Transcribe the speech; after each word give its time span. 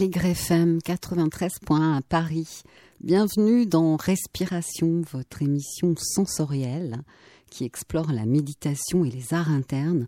Allegre 0.00 0.24
FM 0.24 0.78
93.1 0.78 1.98
à 1.98 2.00
Paris. 2.00 2.62
Bienvenue 3.02 3.66
dans 3.66 3.96
Respiration, 3.96 5.02
votre 5.12 5.42
émission 5.42 5.94
sensorielle 5.94 7.02
qui 7.50 7.64
explore 7.64 8.10
la 8.10 8.24
méditation 8.24 9.04
et 9.04 9.10
les 9.10 9.34
arts 9.34 9.50
internes 9.50 10.06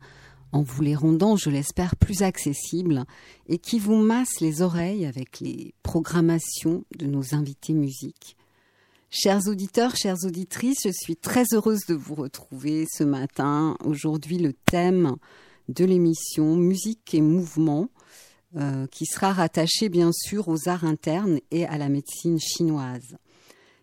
en 0.51 0.63
vous 0.63 0.81
les 0.81 0.95
rendant, 0.95 1.37
je 1.37 1.51
l'espère, 1.51 1.95
plus 1.97 2.23
accessibles 2.23 3.05
et 3.51 3.59
qui 3.59 3.79
vous 3.79 3.97
masse 3.97 4.41
les 4.41 4.63
oreilles 4.63 5.05
avec 5.05 5.41
les 5.41 5.75
programmations 5.83 6.85
de 6.99 7.05
nos 7.05 7.35
invités 7.35 7.75
musiques. 7.75 8.39
Chers 9.11 9.47
auditeurs, 9.47 9.95
chères 9.95 10.25
auditrices, 10.25 10.85
je 10.87 10.91
suis 10.91 11.17
très 11.17 11.45
heureuse 11.53 11.85
de 11.87 11.95
vous 11.95 12.15
retrouver 12.15 12.87
ce 12.91 13.05
matin. 13.05 13.77
Aujourd'hui, 13.85 14.39
le 14.39 14.55
thème 14.55 15.17
de 15.69 15.85
l'émission 15.85 16.57
Musique 16.57 17.13
et 17.13 17.21
mouvement 17.21 17.91
euh, 18.57 18.87
qui 18.89 19.07
sera 19.07 19.33
rattaché 19.33 19.89
bien 19.89 20.11
sûr 20.13 20.49
aux 20.49 20.69
arts 20.69 20.85
internes 20.85 21.39
et 21.51 21.65
à 21.67 21.79
la 21.79 21.89
médecine 21.89 22.39
chinoise. 22.39 23.17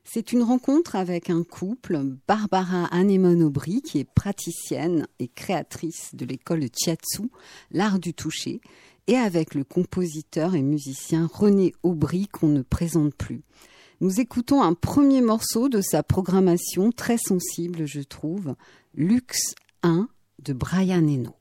C'est 0.03 0.31
une 0.31 0.41
rencontre 0.41 0.95
avec 0.95 1.29
un 1.29 1.43
couple, 1.43 2.01
Barbara 2.27 2.85
Anemone 2.85 3.43
Aubry, 3.43 3.81
qui 3.81 3.99
est 3.99 4.11
praticienne 4.11 5.07
et 5.19 5.27
créatrice 5.27 6.11
de 6.13 6.25
l'école 6.25 6.61
de 6.61 6.69
Chiatsu, 6.75 7.29
l'art 7.71 7.99
du 7.99 8.13
toucher, 8.13 8.59
et 9.07 9.17
avec 9.17 9.55
le 9.55 9.63
compositeur 9.63 10.55
et 10.55 10.61
musicien 10.61 11.29
René 11.31 11.73
Aubry 11.83 12.27
qu'on 12.27 12.47
ne 12.47 12.61
présente 12.61 13.15
plus. 13.15 13.41
Nous 14.01 14.19
écoutons 14.19 14.61
un 14.61 14.73
premier 14.73 15.21
morceau 15.21 15.67
de 15.67 15.81
sa 15.81 16.03
programmation 16.03 16.91
très 16.91 17.17
sensible, 17.17 17.85
je 17.85 18.01
trouve, 18.01 18.55
Lux 18.93 19.55
1 19.83 20.07
de 20.43 20.53
Brian 20.53 21.07
Eno. 21.07 21.38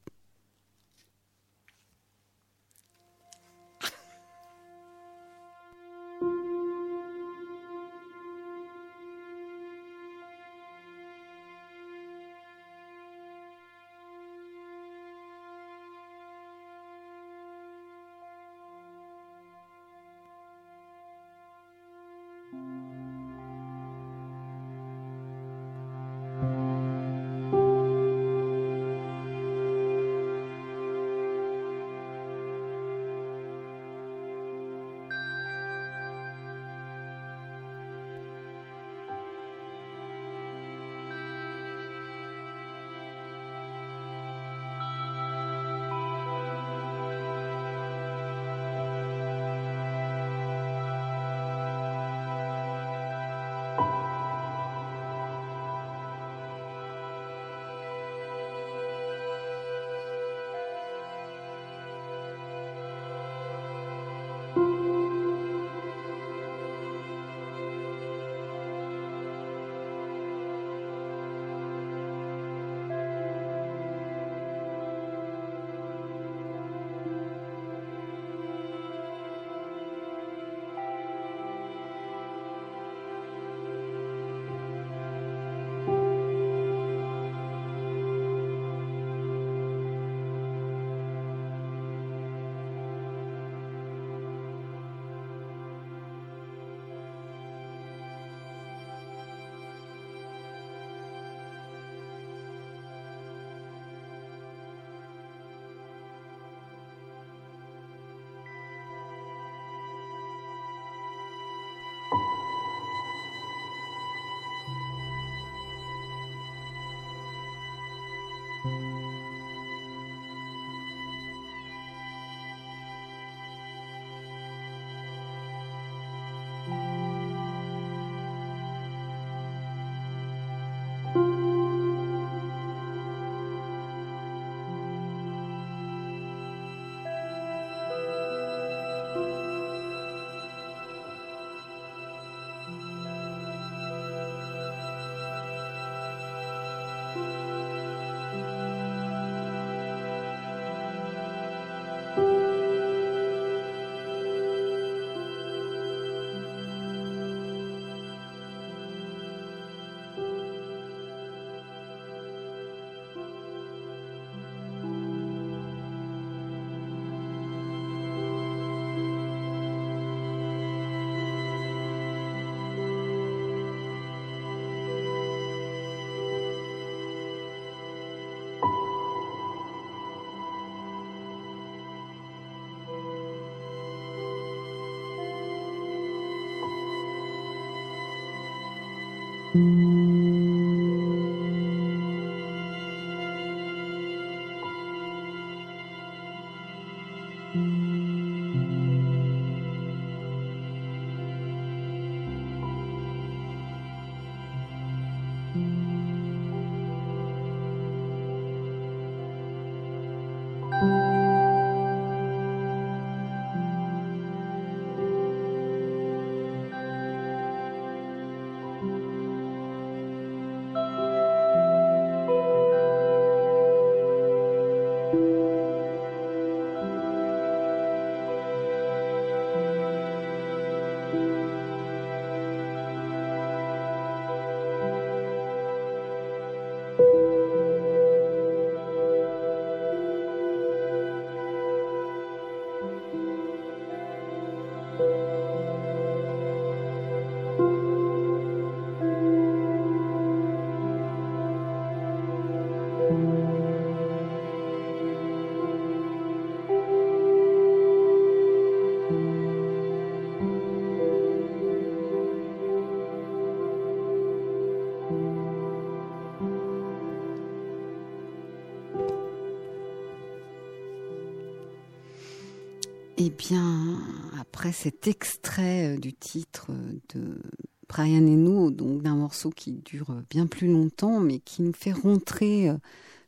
Eh 273.20 273.31
bien, 273.31 273.99
après 274.41 274.70
cet 274.70 275.09
extrait 275.09 275.97
euh, 275.97 275.99
du 275.99 276.12
titre 276.12 276.70
de 277.15 277.43
Brian 277.88 278.23
Eno, 278.23 278.70
donc 278.70 279.03
d'un 279.03 279.17
morceau 279.17 279.50
qui 279.50 279.73
dure 279.73 280.15
bien 280.31 280.47
plus 280.47 280.70
longtemps, 280.70 281.19
mais 281.19 281.41
qui 281.41 281.62
nous 281.62 281.73
fait 281.73 281.93
rentrer 281.93 282.69
euh, 282.69 282.76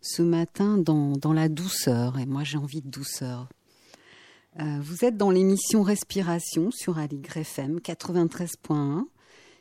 ce 0.01 0.23
matin 0.23 0.79
dans, 0.79 1.33
la 1.33 1.49
douceur. 1.49 2.21
Et 2.21 2.27
moi, 2.27 2.45
j'ai 2.45 2.57
envie 2.57 2.83
de 2.83 2.89
douceur. 2.89 3.49
Euh, 4.61 4.79
vous 4.81 5.05
êtes 5.05 5.17
dans 5.17 5.31
l'émission 5.31 5.83
Respiration 5.83 6.71
sur 6.71 6.99
Aligre 6.99 7.39
FM 7.39 7.79
93.1. 7.79 9.05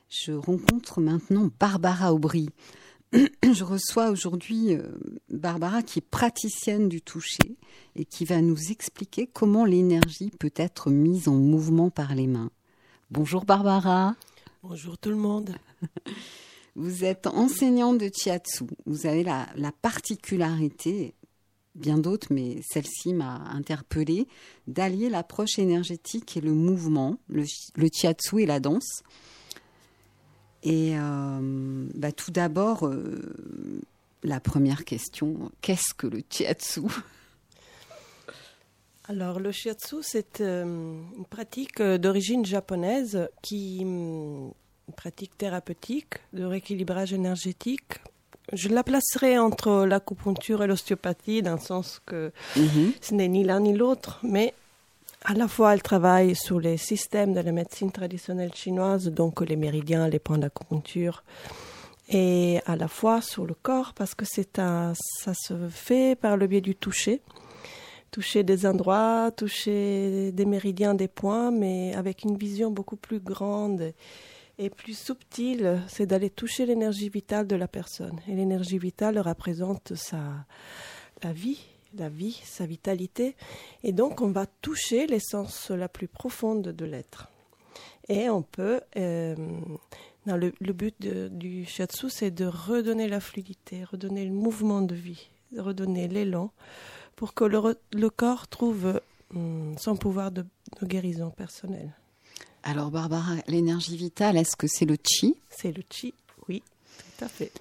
Je 0.09 0.33
rencontre 0.33 1.01
maintenant 1.01 1.49
Barbara 1.59 2.13
Aubry. 2.13 2.49
je 3.13 3.63
reçois 3.63 4.09
aujourd'hui 4.11 4.75
euh, 4.75 4.83
Barbara 5.29 5.81
qui 5.81 5.99
est 5.99 6.09
praticienne 6.09 6.87
du 6.87 7.01
toucher 7.01 7.55
et 7.95 8.05
qui 8.05 8.25
va 8.25 8.41
nous 8.41 8.71
expliquer 8.71 9.27
comment 9.27 9.65
l'énergie 9.65 10.31
peut 10.39 10.53
être 10.55 10.89
mise 10.89 11.27
en 11.27 11.35
mouvement 11.35 11.89
par 11.89 12.15
les 12.15 12.27
mains. 12.27 12.51
Bonjour 13.11 13.45
Barbara. 13.45 14.15
Bonjour 14.63 14.97
tout 14.97 15.09
le 15.09 15.15
monde. 15.15 15.55
Vous 16.75 17.03
êtes 17.03 17.27
enseignante 17.27 17.97
de 17.97 18.09
Chiatsu. 18.13 18.65
Vous 18.85 19.05
avez 19.05 19.23
la, 19.23 19.47
particularité, 19.81 21.13
bien 21.75 21.97
d'autres, 21.97 22.27
mais 22.31 22.61
celle-ci 22.69 23.13
m'a 23.13 23.41
interpellée, 23.51 24.27
d'allier 24.67 25.09
l'approche 25.09 25.59
énergétique 25.59 26.37
et 26.37 26.41
le 26.41 26.53
mouvement, 26.53 27.17
le, 27.27 27.43
le 27.75 27.89
Chiatsu 27.91 28.41
et 28.41 28.45
la 28.45 28.59
danse. 28.59 29.03
Et 30.63 30.93
euh, 30.97 31.87
bah, 31.95 32.11
tout 32.11 32.31
d'abord, 32.31 32.85
euh, 32.85 33.81
la 34.23 34.39
première 34.39 34.83
question, 34.83 35.51
qu'est-ce 35.61 35.93
que 35.93 36.07
le 36.07 36.21
shiatsu 36.29 36.81
alors, 39.09 39.39
le 39.39 39.51
shiatsu, 39.51 39.97
c'est 40.03 40.39
euh, 40.39 40.63
une 40.63 41.25
pratique 41.25 41.81
d'origine 41.81 42.45
japonaise 42.45 43.27
qui 43.41 43.79
une 43.79 44.51
pratique 44.95 45.35
thérapeutique 45.35 46.19
de 46.31 46.43
rééquilibrage 46.43 47.11
énergétique. 47.11 48.01
Je 48.53 48.69
la 48.69 48.83
placerai 48.83 49.39
entre 49.39 49.85
l'acupuncture 49.87 50.61
et 50.61 50.67
l'ostéopathie, 50.67 51.41
dans 51.41 51.53
le 51.53 51.59
sens 51.59 51.99
que 52.05 52.31
mhm. 52.55 52.93
ce 53.01 53.15
n'est 53.15 53.27
ni 53.27 53.43
l'un 53.43 53.61
ni 53.61 53.75
l'autre, 53.75 54.19
mais 54.21 54.53
à 55.23 55.33
la 55.33 55.47
fois, 55.47 55.73
elle 55.73 55.81
travaille 55.81 56.35
sur 56.35 56.59
les 56.59 56.77
systèmes 56.77 57.33
de 57.33 57.39
la 57.39 57.51
médecine 57.51 57.91
traditionnelle 57.91 58.53
chinoise, 58.53 59.07
donc 59.07 59.41
les 59.41 59.55
méridiens, 59.55 60.07
les 60.07 60.19
points 60.19 60.37
d'acupuncture, 60.37 61.23
et 62.09 62.59
à 62.67 62.75
la 62.75 62.87
fois 62.87 63.21
sur 63.21 63.47
le 63.47 63.55
corps, 63.55 63.93
parce 63.95 64.13
que 64.13 64.25
c'est 64.25 64.59
un, 64.59 64.93
ça 64.95 65.33
se 65.33 65.67
fait 65.67 66.15
par 66.15 66.37
le 66.37 66.45
biais 66.45 66.61
du 66.61 66.75
toucher. 66.75 67.21
Toucher 68.11 68.43
des 68.43 68.65
endroits, 68.65 69.31
toucher 69.35 70.31
des 70.31 70.45
méridiens, 70.45 70.95
des 70.95 71.07
points, 71.07 71.51
mais 71.51 71.93
avec 71.93 72.23
une 72.23 72.37
vision 72.37 72.71
beaucoup 72.71 72.95
plus 72.95 73.19
grande 73.19 73.93
et 74.59 74.69
plus 74.69 74.97
subtile, 74.97 75.81
c'est 75.87 76.05
d'aller 76.05 76.29
toucher 76.29 76.65
l'énergie 76.65 77.07
vitale 77.07 77.47
de 77.47 77.55
la 77.55 77.67
personne. 77.67 78.19
Et 78.27 78.35
l'énergie 78.35 78.77
vitale 78.77 79.17
représente 79.19 79.95
sa, 79.95 80.19
la 81.23 81.31
vie, 81.31 81.61
la 81.97 82.09
vie, 82.09 82.41
sa 82.43 82.65
vitalité. 82.65 83.35
Et 83.83 83.93
donc, 83.93 84.21
on 84.21 84.31
va 84.31 84.45
toucher 84.45 85.07
l'essence 85.07 85.69
la 85.69 85.87
plus 85.87 86.09
profonde 86.09 86.63
de 86.63 86.85
l'être. 86.85 87.29
Et 88.09 88.29
on 88.29 88.41
peut. 88.41 88.81
Euh, 88.97 89.35
le, 90.25 90.73
but 90.73 90.95
du 90.99 91.65
shiatsu, 91.65 92.09
c'est 92.09 92.31
de 92.31 92.45
redonner 92.45 93.07
la 93.07 93.21
fluidité, 93.21 93.85
redonner 93.85 94.25
le 94.25 94.33
mouvement 94.33 94.81
de 94.81 94.93
vie, 94.93 95.29
redonner 95.57 96.07
l'élan 96.07 96.51
pour 97.19 97.33
que 97.33 97.43
le, 97.43 98.09
corps 98.09 98.47
trouve 98.47 99.01
hum, 99.35 99.75
son 99.77 99.97
pouvoir 99.97 100.31
de, 100.31 100.45
de 100.81 100.87
guérison 100.87 101.31
personnelle. 101.31 101.91
Alors, 102.63 102.91
Barbara, 102.91 103.35
l'énergie 103.45 103.97
vitale, 103.97 104.37
est-ce 104.37 104.55
que 104.55 104.67
c'est 104.67 104.85
le 104.85 104.95
chi? 105.03 105.35
C'est 105.49 105.75
le 105.75 105.83
chi, 105.89 106.13
oui, 106.47 106.63
tout 107.17 107.25
à 107.25 107.27
fait. 107.27 107.51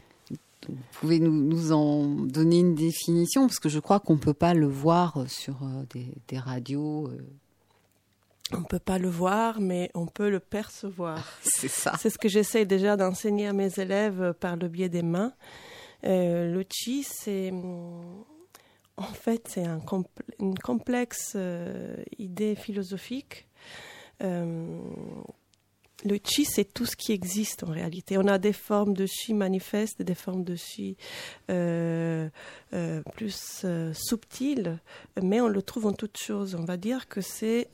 Vous 0.69 0.77
pouvez 0.93 1.19
nous, 1.19 1.73
en 1.73 2.05
donner 2.05 2.61
une 2.61 2.77
définition 2.77 3.49
parce 3.49 3.59
que 3.59 3.69
je 3.69 3.81
crois 3.81 3.99
qu'on 3.99 4.13
ne 4.13 4.21
peut 4.21 4.33
pas 4.33 4.55
le 4.55 4.69
voir 4.69 5.25
sur 5.27 5.57
euh, 5.65 5.83
des, 6.29 6.39
radios. 6.39 7.09
Euh. 7.09 7.19
On 8.53 8.61
ne 8.61 8.65
peut 8.65 8.79
pas 8.79 8.99
le 8.99 9.09
voir, 9.09 9.61
mais 9.61 9.91
on 9.95 10.07
peut 10.07 10.31
le 10.31 10.39
percevoir. 10.39 11.27
c'est 11.43 11.67
ça. 11.67 11.95
C'est 11.99 12.11
ce 12.11 12.19
que 12.19 12.29
j'essaie 12.29 12.65
déjà 12.65 12.97
d'enseigner 12.97 13.49
à 13.49 13.53
mes 13.53 13.77
élèves 13.77 14.35
par 14.39 14.55
le 14.55 14.69
biais 14.69 14.89
des 14.89 15.03
mains. 15.03 15.33
Euh, 16.05 16.55
le 16.55 16.65
chi, 16.71 17.03
c'est 17.03 17.51
en 18.99 19.15
fait 19.15 19.49
c'est 19.49 19.65
un 19.65 19.81
une 20.39 20.59
complexe 20.59 21.37
idée 22.19 22.55
philosophique 22.55 23.47
le 26.05 26.19
chi, 26.23 26.45
c'est 26.45 26.65
tout 26.65 26.87
ce 26.87 26.95
qui 26.97 27.13
existe 27.13 27.65
en 27.65 27.73
réalité. 27.73 28.19
On 28.19 28.27
a 28.29 28.39
des 28.39 28.53
formes 28.53 28.95
de 28.95 29.07
chi 29.07 29.35
manifestes, 29.35 30.01
des 30.03 30.15
formes 30.15 30.45
de 30.45 30.55
chi 30.55 30.97
euh, 31.51 32.29
euh, 32.73 33.03
plus 33.15 33.63
euh, 33.65 33.93
subtiles, 33.95 34.79
mais 35.21 35.41
on 35.41 35.49
le 35.49 35.61
trouve 35.63 35.87
en 35.87 35.93
toutes 35.93 36.17
choses. 36.17 36.55
On 36.55 36.65
va 36.65 36.77
dire 36.77 37.09
que 37.09 37.21
c'est 37.21 37.69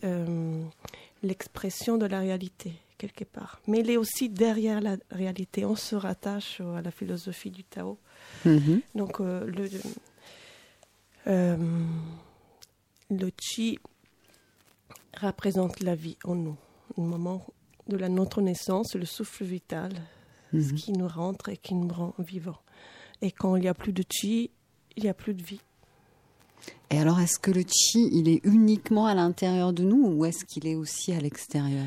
l'expression 1.22 1.98
de 1.98 2.06
la 2.06 2.20
réalité, 2.20 2.72
quelque 2.98 3.24
part. 3.24 3.60
Mais 3.66 3.80
il 3.80 3.90
est 3.90 3.96
aussi 3.96 4.28
derrière 4.28 4.80
la 4.80 4.96
réalité. 5.10 5.64
On 5.64 5.76
se 5.76 5.94
rattache 5.94 6.60
à 6.60 6.82
la 6.82 6.90
philosophie 6.90 7.50
du 7.50 7.64
Tao. 7.64 7.98
Mm-hmm. 8.46 8.80
Donc, 8.94 9.18
le, 9.20 9.68
le 11.26 11.58
chi 13.40 13.78
représente 15.20 15.80
la 15.80 15.94
vie 15.94 16.16
en 16.24 16.34
nous. 16.34 16.56
Un 16.98 17.02
moment 17.02 17.46
de 17.88 17.96
la 17.96 18.08
notre 18.08 18.40
naissance, 18.40 18.94
le 18.94 19.04
souffle 19.04 19.44
vital, 19.44 19.92
ce 20.52 20.56
mhm. 20.56 20.74
qui 20.74 20.92
nous 20.92 21.08
rentre 21.08 21.48
et 21.48 21.56
qui 21.56 21.74
nous 21.74 21.92
rend 21.92 22.14
vivants. 22.18 22.60
Et 23.22 23.30
quand 23.30 23.56
il 23.56 23.62
n'y 23.62 23.68
a 23.68 23.74
plus 23.74 23.92
de 23.92 24.04
chi, 24.08 24.50
il 24.96 25.04
n'y 25.04 25.08
a 25.08 25.14
plus 25.14 25.34
de 25.34 25.42
vie. 25.42 25.60
Et 26.90 26.98
alors, 26.98 27.20
est-ce 27.20 27.38
que 27.38 27.50
le 27.50 27.62
chi, 27.62 28.08
il 28.12 28.28
est 28.28 28.40
uniquement 28.44 29.06
à 29.06 29.14
l'intérieur 29.14 29.72
de 29.72 29.82
nous 29.82 30.06
ou 30.06 30.24
est-ce 30.24 30.44
qu'il 30.44 30.66
est 30.66 30.74
aussi 30.74 31.12
à 31.12 31.20
l'extérieur? 31.20 31.86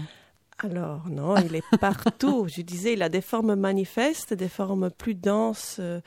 Alors 0.60 1.08
non, 1.08 1.36
il 1.38 1.56
est 1.56 1.64
partout. 1.80 2.48
Je 2.48 2.62
disais, 2.62 2.94
il 2.94 3.04
a 3.04 3.10
des 3.10 3.22
formes 3.22 3.56
manifestes, 3.56 4.34
des 4.34 4.50
formes 4.50 4.90
plus 4.90 5.14
denses, 5.14 5.78
euh, 5.80 6.02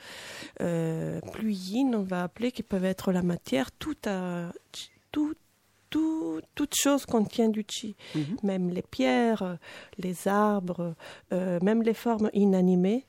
euh, 0.61 1.21
plus 1.31 1.53
yin, 1.53 1.95
on 1.95 2.03
va 2.03 2.23
appeler, 2.23 2.51
qui 2.51 2.63
peuvent 2.63 2.85
être 2.85 3.11
la 3.11 3.21
matière. 3.21 3.71
Tout 3.71 3.95
a, 4.05 4.51
tout 5.11 5.35
tout, 5.91 6.39
toute 6.55 6.73
chose 6.73 7.05
contient 7.05 7.49
du 7.49 7.63
chi, 7.69 7.95
mhm. 8.15 8.37
même 8.41 8.69
les 8.69 8.81
pierres, 8.81 9.57
les 9.99 10.27
arbres, 10.27 10.95
euh, 11.33 11.59
même 11.61 11.83
les 11.83 11.93
formes 11.93 12.31
inanimées. 12.33 13.05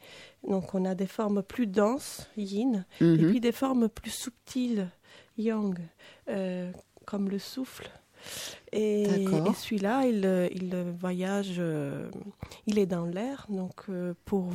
Donc 0.47 0.75
on 0.75 0.85
a 0.85 0.95
des 0.95 1.07
formes 1.07 1.43
plus 1.43 1.67
denses, 1.67 2.29
yin, 2.37 2.85
et 3.01 3.05
mhm. 3.05 3.31
puis 3.31 3.41
des 3.41 3.53
formes 3.53 3.89
plus 3.89 4.11
subtiles, 4.11 4.89
yang, 5.39 5.79
euh, 6.29 6.71
comme 7.07 7.31
le 7.31 7.39
souffle. 7.39 7.89
Et, 8.73 9.27
celui-là, 9.57 10.07
il, 10.07 10.51
il, 10.55 10.75
voyage, 10.99 11.57
euh, 11.59 12.09
il 12.67 12.79
est 12.79 12.87
dans 12.87 13.05
l'air. 13.05 13.47
Donc 13.49 13.87
pour 14.25 14.49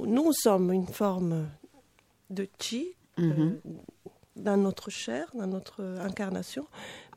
nous 0.00 0.32
sommes 0.32 0.72
une 0.72 0.86
forme 0.86 1.46
de 2.30 2.48
chi. 2.58 2.88
Mhm 3.16 3.60
dans 4.36 4.56
notre 4.56 4.90
chair, 4.90 5.30
dans 5.34 5.46
notre 5.46 5.82
incarnation, 6.00 6.66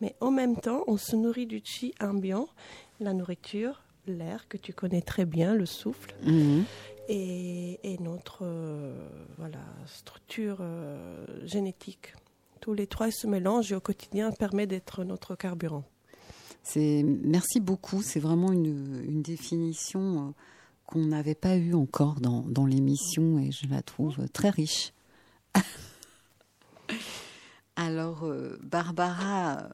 mais 0.01 0.15
en 0.21 0.31
même 0.31 0.55
temps, 0.55 0.83
on 0.87 0.97
se 0.97 1.15
nourrit 1.15 1.47
du 1.47 1.61
chi 1.63 1.93
ambiant, 1.99 2.47
la 2.99 3.13
nourriture, 3.13 3.83
l'air 4.05 4.47
que 4.47 4.57
tu 4.57 4.73
connais 4.73 5.01
très 5.01 5.25
bien, 5.25 5.55
le 5.55 5.65
souffle, 5.65 6.15
mhm. 6.23 6.63
et, 7.09 7.97
notre 7.99 8.39
euh, 8.43 9.09
voilà, 9.37 9.59
structure 9.85 10.57
euh, 10.61 11.25
génétique. 11.45 12.13
Tous 12.67 12.73
les 12.73 12.85
trois 12.85 13.11
se 13.11 13.27
mélangent 13.27 13.71
et 13.71 13.75
au 13.75 13.79
quotidien 13.79 14.33
permet 14.33 14.67
d'être 14.67 15.05
notre 15.05 15.35
carburant. 15.35 15.85
Merci 16.75 17.61
beaucoup. 17.61 18.01
C'est 18.01 18.19
vraiment 18.19 18.51
une, 18.51 19.21
définition 19.21 20.01
euh, 20.01 20.31
qu'on 20.85 21.05
n'avait 21.05 21.33
pas 21.33 21.55
eue 21.55 21.73
encore 21.73 22.19
dans, 22.19 22.65
l'émission 22.65 23.39
et 23.39 23.53
je 23.53 23.69
la 23.69 23.81
trouve 23.81 24.27
très 24.33 24.49
riche. 24.49 24.91
Alors, 27.77 28.25
euh, 28.25 28.59
Barbara, 28.61 29.69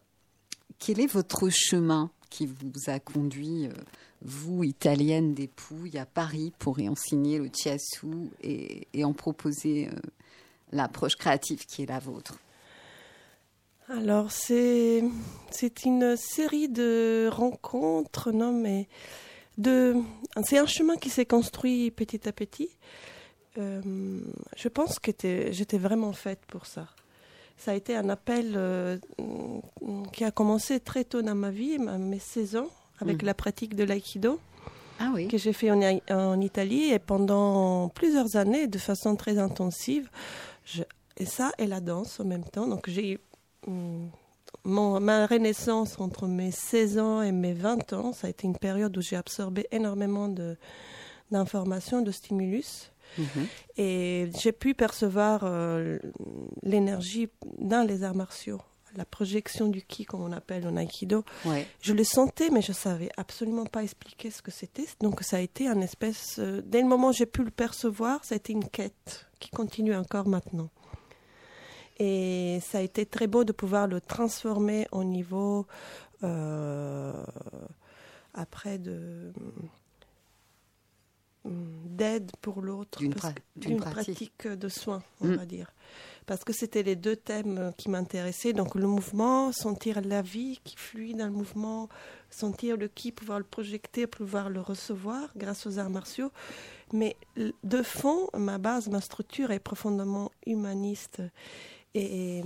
quel 0.77 0.99
est 0.99 1.11
votre 1.11 1.49
chemin 1.49 2.11
qui 2.29 2.45
vous 2.45 2.73
a 2.85 2.99
conduit, 2.99 3.65
euh, 3.65 3.73
vous, 4.21 4.63
italienne 4.63 5.33
dépouille, 5.33 5.97
à 5.97 6.05
Paris 6.05 6.53
pour 6.59 6.79
y 6.79 6.87
enseigner 6.87 7.39
le 7.39 7.49
chiasu 7.51 8.29
et, 8.43 9.03
en 9.03 9.13
proposer 9.13 9.89
l'approche 10.71 11.15
créative 11.15 11.65
qui 11.65 11.81
est 11.81 11.87
la 11.87 11.97
vôtre? 11.97 12.37
Alors 13.89 14.31
c'est 14.31 15.03
c'est 15.51 15.85
une 15.85 16.15
série 16.15 16.69
de 16.69 17.29
rencontres, 17.31 18.31
non 18.31 18.51
mais 18.51 18.87
de 19.57 19.95
c'est 20.43 20.57
un 20.57 20.65
chemin 20.65 20.95
qui 20.95 21.09
s'est 21.09 21.25
construit 21.25 21.91
petit 21.91 22.27
à 22.27 22.31
petit. 22.31 22.69
je 23.55 24.67
pense 24.67 24.99
que 24.99 25.11
j'étais 25.51 25.77
vraiment 25.77 26.13
faite 26.13 26.39
pour 26.47 26.65
ça. 26.65 26.87
ça 27.57 27.71
a 27.71 27.75
été 27.75 27.95
un 27.95 28.09
appel 28.09 28.57
qui 30.11 30.23
a 30.23 30.31
commencé 30.31 30.79
très 30.79 31.03
tôt 31.03 31.21
dans 31.21 31.35
ma 31.35 31.51
vie, 31.51 31.75
à 31.75 31.97
mes 31.97 32.19
16 32.19 32.55
ans, 32.55 32.69
avec 32.99 33.21
mhm. 33.21 33.27
la 33.27 33.33
pratique 33.33 33.75
de 33.75 33.83
l'aïkido. 33.83 34.39
Ah 34.99 35.11
oui. 35.13 35.27
que 35.27 35.37
j'ai 35.37 35.53
fait 35.53 35.71
en, 35.71 35.81
en, 36.11 36.39
Italie 36.39 36.91
et 36.91 36.99
pendant 36.99 37.89
plusieurs 37.89 38.35
années 38.35 38.67
de 38.67 38.77
façon 38.77 39.15
très 39.15 39.39
intensive. 39.39 40.09
Je, 40.65 40.83
et 41.17 41.25
ça 41.25 41.51
et 41.57 41.67
la 41.67 41.79
danse 41.79 42.19
en 42.19 42.25
même 42.25 42.43
temps. 42.43 42.67
Donc 42.67 42.89
j'ai 42.89 43.19
mon, 43.67 44.99
ma 44.99 45.25
renaissance 45.25 45.99
entre 45.99 46.27
mes 46.27 46.51
16 46.51 46.97
ans 46.99 47.21
et 47.21 47.31
mes 47.31 47.53
20 47.53 47.93
ans, 47.93 48.13
ça 48.13 48.27
a 48.27 48.29
été 48.29 48.47
une 48.47 48.57
période 48.57 48.95
où 48.97 49.01
j'ai 49.01 49.15
absorbé 49.15 49.67
énormément 49.71 50.27
de, 50.27 50.57
d'informations, 51.31 52.01
de 52.01 52.11
stimulus. 52.11 52.91
Mhm. 53.17 53.47
Et 53.77 54.29
j'ai 54.39 54.51
pu 54.51 54.73
percevoir 54.73 55.41
euh, 55.43 55.99
l'énergie 56.63 57.29
dans 57.59 57.85
les 57.85 58.03
arts 58.03 58.15
martiaux, 58.15 58.61
la 58.95 59.05
projection 59.05 59.67
du 59.67 59.81
ki, 59.83 60.05
comme 60.05 60.21
on 60.21 60.31
appelle 60.31 60.67
en 60.67 60.77
aïkido. 60.77 61.23
Je 61.81 61.93
le 61.93 62.03
sentais, 62.03 62.49
mais 62.49 62.61
je 62.61 62.71
savais 62.71 63.09
absolument 63.17 63.65
pas 63.65 63.83
expliquer 63.83 64.31
ce 64.31 64.41
que 64.41 64.51
c'était. 64.51 64.85
Donc 65.01 65.21
ça 65.21 65.37
a 65.37 65.41
été 65.41 65.67
un 65.67 65.81
espèce. 65.81 66.37
Euh, 66.39 66.61
dès 66.65 66.81
le 66.81 66.87
moment 66.87 67.09
où 67.09 67.13
j'ai 67.13 67.25
pu 67.25 67.43
le 67.43 67.51
percevoir, 67.51 68.23
ça 68.23 68.33
a 68.33 68.37
été 68.37 68.53
une 68.53 68.67
quête 68.67 69.27
qui 69.39 69.49
continue 69.49 69.95
encore 69.95 70.27
maintenant. 70.27 70.69
Et 71.99 72.59
ça 72.61 72.79
a 72.79 72.81
été 72.81 73.05
très 73.05 73.27
beau 73.27 73.43
de 73.43 73.51
pouvoir 73.51 73.87
le 73.87 74.01
transformer 74.01 74.87
au 74.91 75.03
niveau 75.03 75.67
euh, 76.23 77.13
après 78.33 78.77
de 78.77 79.31
d'aide 81.45 82.31
pour 82.41 82.61
l'autre, 82.61 82.99
d'une 83.55 83.77
pratique. 83.77 84.47
de 84.47 84.69
soins, 84.69 85.03
on 85.21 85.27
mm. 85.27 85.35
va 85.35 85.45
dire. 85.45 85.71
Parce 86.25 86.45
que 86.45 86.53
c'était 86.53 86.83
les 86.83 86.95
deux 86.95 87.17
thèmes 87.17 87.73
qui 87.75 87.89
m'intéressaient. 87.89 88.53
Donc 88.53 88.75
le 88.75 88.87
mouvement, 88.87 89.51
sentir 89.51 89.99
la 90.01 90.21
vie 90.21 90.59
qui 90.63 90.77
fluide 90.77 91.17
dans 91.17 91.25
le 91.25 91.33
mouvement, 91.33 91.89
sentir 92.29 92.77
le 92.77 92.87
qui, 92.87 93.11
pouvoir 93.11 93.39
le 93.39 93.45
projeter, 93.45 94.07
pouvoir 94.07 94.49
le 94.49 94.61
recevoir 94.61 95.31
grâce 95.35 95.67
aux 95.67 95.79
arts 95.79 95.89
martiaux. 95.89 96.31
Mais 96.93 97.17
de 97.35 97.83
fond, 97.83 98.29
ma 98.37 98.57
base, 98.57 98.87
ma 98.87 99.01
structure 99.01 99.51
est 99.51 99.59
profondément 99.59 100.31
humaniste 100.45 101.21
et, 101.93 102.41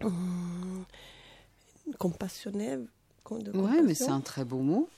hum, 0.00 0.84
compassionné. 1.98 2.78
Oui, 3.30 3.82
mais 3.84 3.94
c'est 3.94 4.08
un 4.08 4.20
très 4.20 4.44
beau 4.44 4.60
mot. 4.60 4.88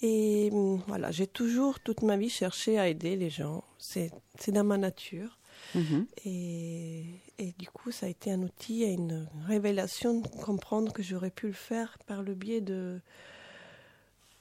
Et 0.00 0.50
hum, 0.52 0.80
voilà, 0.86 1.10
j'ai 1.10 1.26
toujours, 1.26 1.80
toute 1.80 2.02
ma 2.02 2.16
vie, 2.16 2.30
cherché 2.30 2.78
à 2.78 2.88
aider 2.88 3.16
les 3.16 3.30
gens. 3.30 3.64
C'est 3.78 4.12
dans 4.48 4.64
ma 4.64 4.78
nature. 4.78 5.38
Mhm. 5.74 6.06
Et, 6.24 7.04
et, 7.38 7.52
du 7.58 7.68
coup, 7.68 7.90
ça 7.90 8.06
a 8.06 8.08
été 8.08 8.30
un 8.32 8.42
outil 8.42 8.84
et 8.84 8.92
une 8.92 9.28
révélation 9.46 10.20
de 10.20 10.28
comprendre 10.28 10.92
que 10.92 11.02
j'aurais 11.02 11.30
pu 11.30 11.48
le 11.48 11.52
faire 11.52 11.98
par 12.06 12.22
le 12.22 12.34
biais 12.34 12.60
de, 12.60 13.00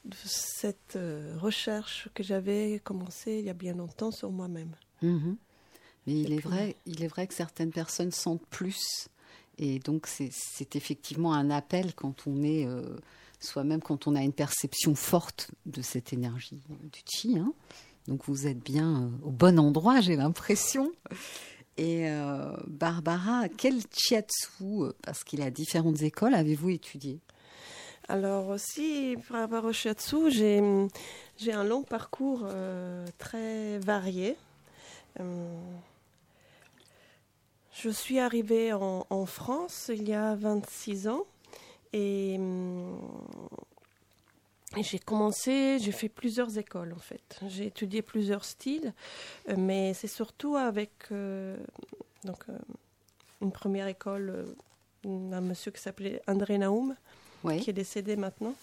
de 0.06 0.16
cette 0.24 0.96
euh, 0.96 1.36
recherche 1.38 2.08
que 2.14 2.24
j'avais 2.24 2.80
commencé 2.84 3.40
il 3.40 3.46
y 3.46 3.50
a 3.50 3.54
bien 3.54 3.74
longtemps 3.74 4.12
sur 4.12 4.32
moi-même. 4.32 4.76
Mhm. 5.02 5.38
Mais 6.08 6.14
il 6.22 6.32
est, 6.32 6.40
vrai, 6.40 6.78
il 6.86 7.04
est 7.04 7.08
vrai 7.08 7.28
que 7.28 7.34
certaines 7.34 7.72
personnes 7.72 8.12
sentent 8.12 8.46
plus. 8.50 9.10
Et 9.58 9.80
donc, 9.80 10.08
c'est 10.08 10.76
effectivement 10.76 11.34
un 11.34 11.50
appel 11.50 11.94
quand 11.96 12.28
on 12.28 12.44
est, 12.44 12.66
euh, 12.66 12.82
soi-même, 13.42 13.82
quand 13.82 14.08
on 14.08 14.16
a 14.16 14.22
une 14.22 14.32
perception 14.32 14.96
forte 14.96 15.52
de 15.66 15.82
cette 15.82 16.14
énergie 16.14 16.62
du 16.70 17.02
chi. 17.06 17.38
Hein. 17.38 17.54
Donc, 18.08 18.22
vous 18.26 18.48
êtes 18.48 18.60
bien 18.60 19.04
euh, 19.04 19.28
au 19.28 19.32
bon 19.32 19.60
endroit, 19.60 20.00
j'ai 20.00 20.16
l'impression. 20.16 20.94
Et 21.76 22.10
euh, 22.10 22.56
Barbara, 22.68 23.50
quel 23.50 23.82
chiatsu, 23.92 24.94
parce 25.04 25.26
qu'il 25.26 25.42
a 25.42 25.52
différentes 25.52 26.02
écoles, 26.04 26.36
avez-vous 26.36 26.70
étudié? 26.70 27.20
Alors 28.08 28.48
aussi, 28.48 29.18
par 29.28 29.42
rapport 29.42 29.66
au 29.66 29.74
shiatsu, 29.74 30.32
j'ai 30.32 31.52
un 31.52 31.64
long 31.66 31.84
parcours 31.84 32.48
très 33.18 33.80
varié. 33.80 34.38
Je 37.80 37.92
suis 37.92 38.18
arrivée 38.18 38.74
en, 38.74 39.26
France 39.28 39.92
il 39.94 40.10
y 40.10 40.14
a 40.14 40.34
26 40.34 41.10
ans 41.10 41.26
et, 41.94 42.36
hum, 42.40 43.00
j'ai 44.82 44.98
commencé, 44.98 45.78
j'ai 45.80 45.92
fait 45.92 46.10
plusieurs 46.10 46.58
écoles 46.58 46.94
en 46.94 47.00
fait. 47.00 47.40
J'ai 47.48 47.68
étudié 47.68 48.02
plusieurs 48.02 48.46
styles, 48.46 48.94
euh, 49.48 49.56
mais 49.58 49.94
c'est 49.94 50.08
surtout 50.08 50.56
avec 50.56 50.92
euh, 51.12 51.56
donc, 52.24 52.44
euh, 52.50 52.58
une 53.42 53.52
première 53.52 53.88
école 53.88 54.56
d'un 55.04 55.42
monsieur 55.42 55.72
qui 55.72 55.82
s'appelait 55.82 56.22
André 56.28 56.58
Naoum, 56.58 56.96
qui 57.60 57.70
est 57.70 57.74
décédé 57.74 58.16
maintenant. 58.16 58.56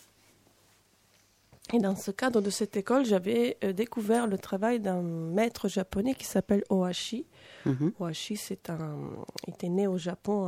Et 1.73 1.79
dans 1.79 1.97
ce 1.97 2.11
cadre 2.11 2.41
de 2.41 2.51
cette 2.51 2.77
école, 2.77 3.05
j'avais 3.05 3.57
découvert 3.75 4.27
le 4.27 4.39
travail 4.39 4.81
d'un 4.81 5.01
maître 5.01 5.67
japonais 5.69 6.15
qui 6.15 6.25
s'appelle 6.25 6.63
Ohashi, 6.69 7.27
Mm 7.65 7.91
c'est 8.13 8.71
un, 8.71 8.99
était 9.47 9.69
né 9.69 9.87
au 9.87 9.97
Japon 9.97 10.47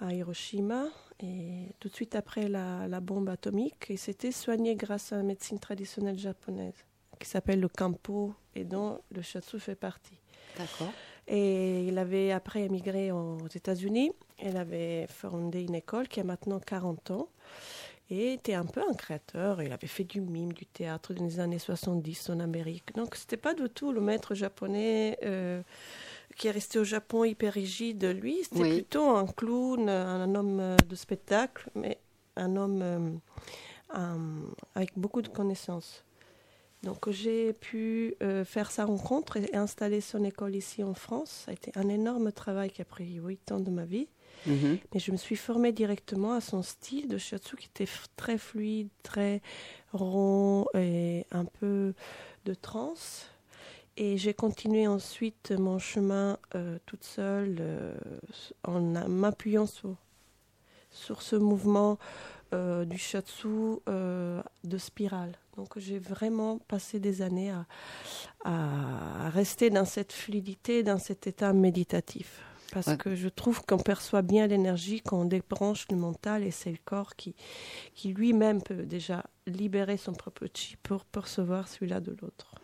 à, 0.00 0.12
Hiroshima 0.12 0.86
et 1.20 1.74
tout 1.80 1.88
de 1.88 1.94
suite 1.94 2.14
après 2.14 2.48
la, 2.48 3.00
bombe 3.00 3.28
atomique 3.28 3.86
et 3.90 3.96
s'était 3.96 4.32
soigné 4.32 4.76
grâce 4.76 5.12
à 5.12 5.16
la 5.16 5.22
médecine 5.22 5.58
traditionnelle 5.58 6.18
japonaise 6.18 6.84
qui 7.18 7.28
s'appelle 7.28 7.60
le 7.60 7.68
Kampo 7.68 8.34
et 8.54 8.64
dont 8.64 9.00
le 9.10 9.22
Shatsu 9.22 9.58
fait 9.58 9.74
partie. 9.74 10.20
D'accord. 10.56 10.92
Et 11.26 11.86
il 11.86 11.98
avait 11.98 12.30
après 12.30 12.62
émigré 12.62 13.10
aux 13.10 13.46
États-Unis. 13.52 14.12
Il 14.42 14.56
avait 14.56 15.06
fondé 15.08 15.62
une 15.62 15.74
école 15.74 16.08
qui 16.08 16.20
a 16.20 16.24
maintenant 16.24 16.60
40 16.60 17.10
ans 17.10 17.28
et 18.10 18.34
était 18.34 18.54
un 18.54 18.64
peu 18.64 18.80
un 18.88 18.94
créateur. 18.94 19.62
Il 19.62 19.72
avait 19.72 19.86
fait 19.86 20.04
du 20.04 20.20
mime, 20.20 20.52
du 20.52 20.66
théâtre 20.66 21.14
dans 21.14 21.24
les 21.24 21.40
années 21.40 21.58
70 21.58 22.30
en 22.30 22.40
Amérique. 22.40 22.94
Donc 22.94 23.14
c'était 23.14 23.36
pas 23.36 23.54
du 23.54 23.68
tout 23.68 23.92
le 23.92 24.00
maître 24.00 24.34
japonais 24.34 25.18
euh, 25.24 25.62
qui 26.36 26.48
est 26.48 26.52
resté 26.52 26.78
au 26.78 26.84
Japon 26.84 27.24
hyper 27.24 27.52
rigide. 27.52 28.04
Lui, 28.04 28.38
c'était 28.42 28.70
plutôt 28.70 29.10
un 29.10 29.26
clown, 29.26 29.88
un 29.88 30.34
homme 30.34 30.76
de 30.88 30.94
spectacle, 30.94 31.68
mais 31.74 31.98
un 32.36 32.56
homme 32.56 33.20
euh, 33.94 34.40
avec 34.74 34.92
beaucoup 34.96 35.22
de 35.22 35.28
connaissances. 35.28 36.04
Donc 36.82 37.10
j'ai 37.10 37.52
pu 37.52 38.14
euh, 38.22 38.44
faire 38.44 38.70
sa 38.70 38.84
rencontre 38.84 39.36
et 39.36 39.54
installer 39.54 40.00
son 40.00 40.22
école 40.24 40.54
ici 40.54 40.84
en 40.84 40.94
France. 40.94 41.44
Ça 41.44 41.50
a 41.50 41.54
été 41.54 41.72
un 41.74 41.88
énorme 41.88 42.30
travail 42.30 42.70
qui 42.70 42.82
a 42.82 42.84
pris 42.84 43.14
huit 43.14 43.50
ans 43.50 43.60
de 43.60 43.70
ma 43.70 43.84
vie. 43.84 44.08
Mhm. 44.46 44.78
Mais 44.92 45.00
je 45.00 45.12
me 45.12 45.16
suis 45.16 45.36
formée 45.36 45.72
directement 45.72 46.32
à 46.32 46.40
son 46.40 46.62
style 46.62 47.08
de 47.08 47.18
shiatsu 47.18 47.56
qui 47.56 47.66
était 47.66 47.90
très 48.16 48.38
fluide, 48.38 48.88
très 49.02 49.40
rond 49.92 50.66
et 50.74 51.26
un 51.30 51.44
peu 51.44 51.94
de 52.44 52.54
trance. 52.54 53.26
Et 54.00 54.16
j'ai 54.16 54.32
continué 54.32 54.86
ensuite 54.86 55.50
mon 55.50 55.80
chemin 55.80 56.38
euh, 56.54 56.78
toute 56.86 57.02
seule 57.02 57.56
euh, 57.58 57.96
en 58.62 58.80
m'appuyant 59.08 59.66
sur, 59.66 59.96
sur 60.92 61.20
ce 61.20 61.34
mouvement 61.34 61.98
euh, 62.54 62.84
du 62.84 62.96
shiatsu 62.96 63.80
de 63.88 64.78
spirale. 64.78 65.32
Donc 65.56 65.76
j'ai 65.78 65.98
vraiment 65.98 66.58
passé 66.58 67.00
des 67.00 67.22
années 67.22 67.52
à, 68.44 69.30
rester 69.30 69.68
dans 69.68 69.84
cette 69.84 70.12
fluidité, 70.12 70.84
dans 70.84 70.98
cet 70.98 71.26
état 71.26 71.52
méditatif. 71.52 72.40
Parce 72.72 72.96
que 72.96 73.14
je 73.14 73.28
trouve 73.28 73.64
qu'on 73.64 73.78
perçoit 73.78 74.22
bien 74.22 74.46
l'énergie 74.46 75.00
quand 75.00 75.20
on 75.20 75.24
débranche 75.24 75.86
le 75.90 75.96
mental 75.96 76.44
et 76.44 76.50
c'est 76.50 76.70
le 76.70 76.78
corps 76.84 77.16
qui, 77.16 77.34
qui 77.94 78.12
lui-même 78.12 78.62
peut 78.62 78.84
déjà 78.84 79.24
libérer 79.46 79.96
son 79.96 80.12
propre 80.12 80.46
chi 80.52 80.76
pour 80.82 81.04
percevoir 81.06 81.68
celui-là 81.68 82.00
de 82.00 82.14
l'autre. 82.20 82.54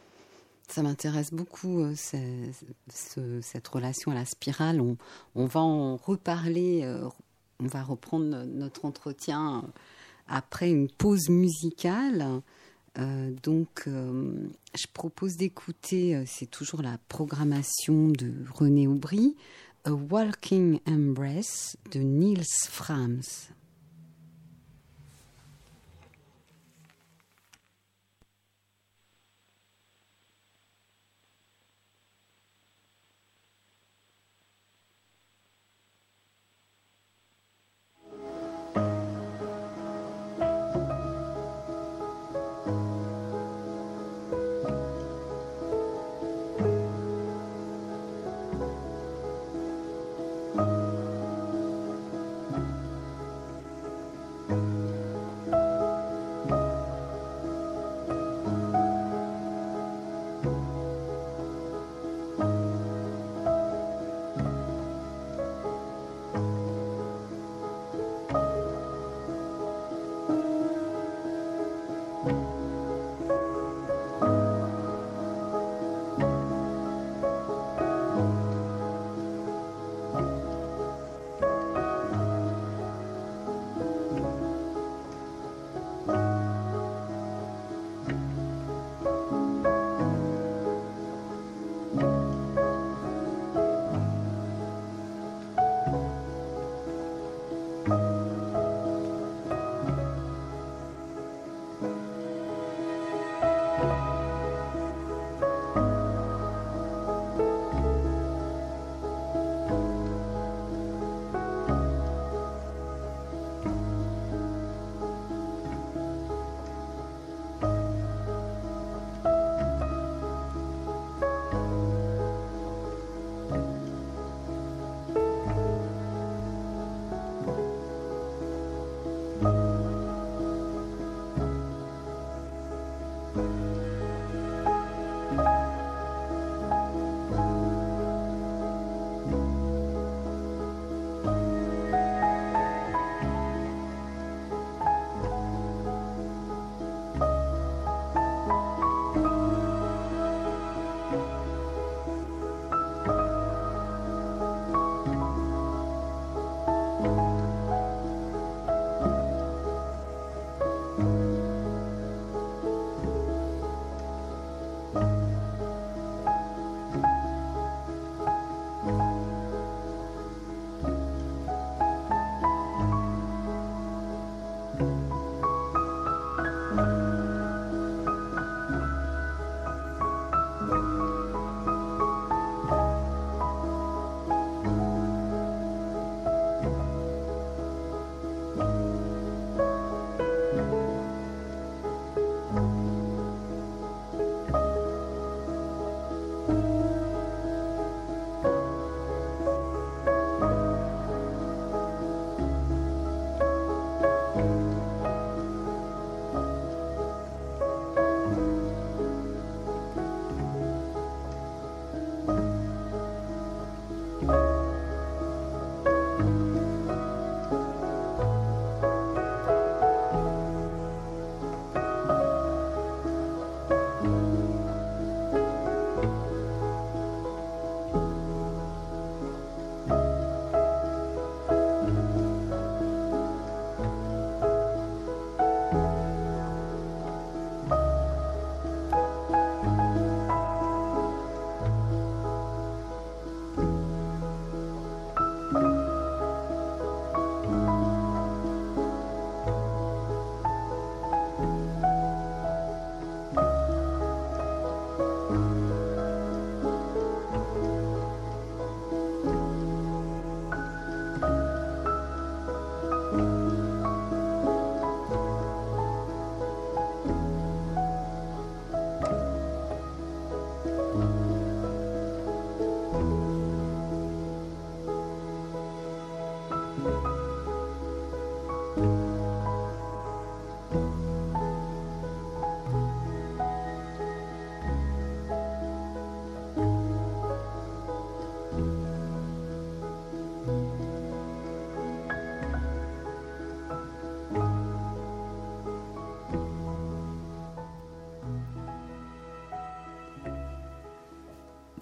Ça 0.69 0.83
m'intéresse 0.83 1.33
beaucoup, 1.33 1.81
euh, 1.81 1.95
cette 3.41 3.69
relation 3.69 4.11
à 4.11 4.15
la 4.15 4.25
spirale. 4.25 4.81
On, 4.81 4.97
on 5.35 5.47
va 5.47 5.61
en 5.61 5.97
reparler, 5.97 6.81
euh, 6.83 7.07
on 7.61 7.67
va 7.67 7.83
reprendre 7.83 8.45
notre 8.45 8.85
entretien 8.85 9.65
après 10.27 10.71
une 10.71 10.89
pause 10.89 11.29
musicale. 11.29 12.41
Euh, 12.99 13.31
donc, 13.43 13.87
je 13.87 14.87
propose 14.93 15.37
d'écouter, 15.37 16.25
c'est 16.27 16.51
toujours 16.51 16.81
la 16.81 16.99
programmation 17.09 18.09
de 18.09 18.33
René 18.55 18.87
Aubry, 18.87 19.37
A 19.87 19.93
Walking 19.93 20.81
Embrace 20.87 21.77
de 21.91 21.99
Niels 21.99 22.67
Frams. 22.71 23.51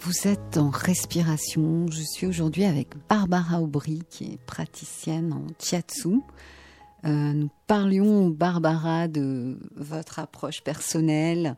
Vous 0.00 0.26
êtes 0.26 0.56
en 0.56 0.70
respiration. 0.70 1.86
Je 1.90 2.02
suis 2.02 2.26
aujourd'hui 2.26 2.64
avec 2.64 2.88
Barbara 3.08 3.60
Aubry, 3.60 4.02
qui 4.10 4.32
est 4.32 4.40
praticienne 4.46 5.32
en 5.32 5.46
Chiatsu. 5.58 6.20
Euh, 7.04 7.08
nous 7.32 7.50
parlions, 7.66 8.28
Barbara, 8.28 9.06
de 9.08 9.58
votre 9.76 10.18
approche 10.18 10.62
personnelle, 10.62 11.56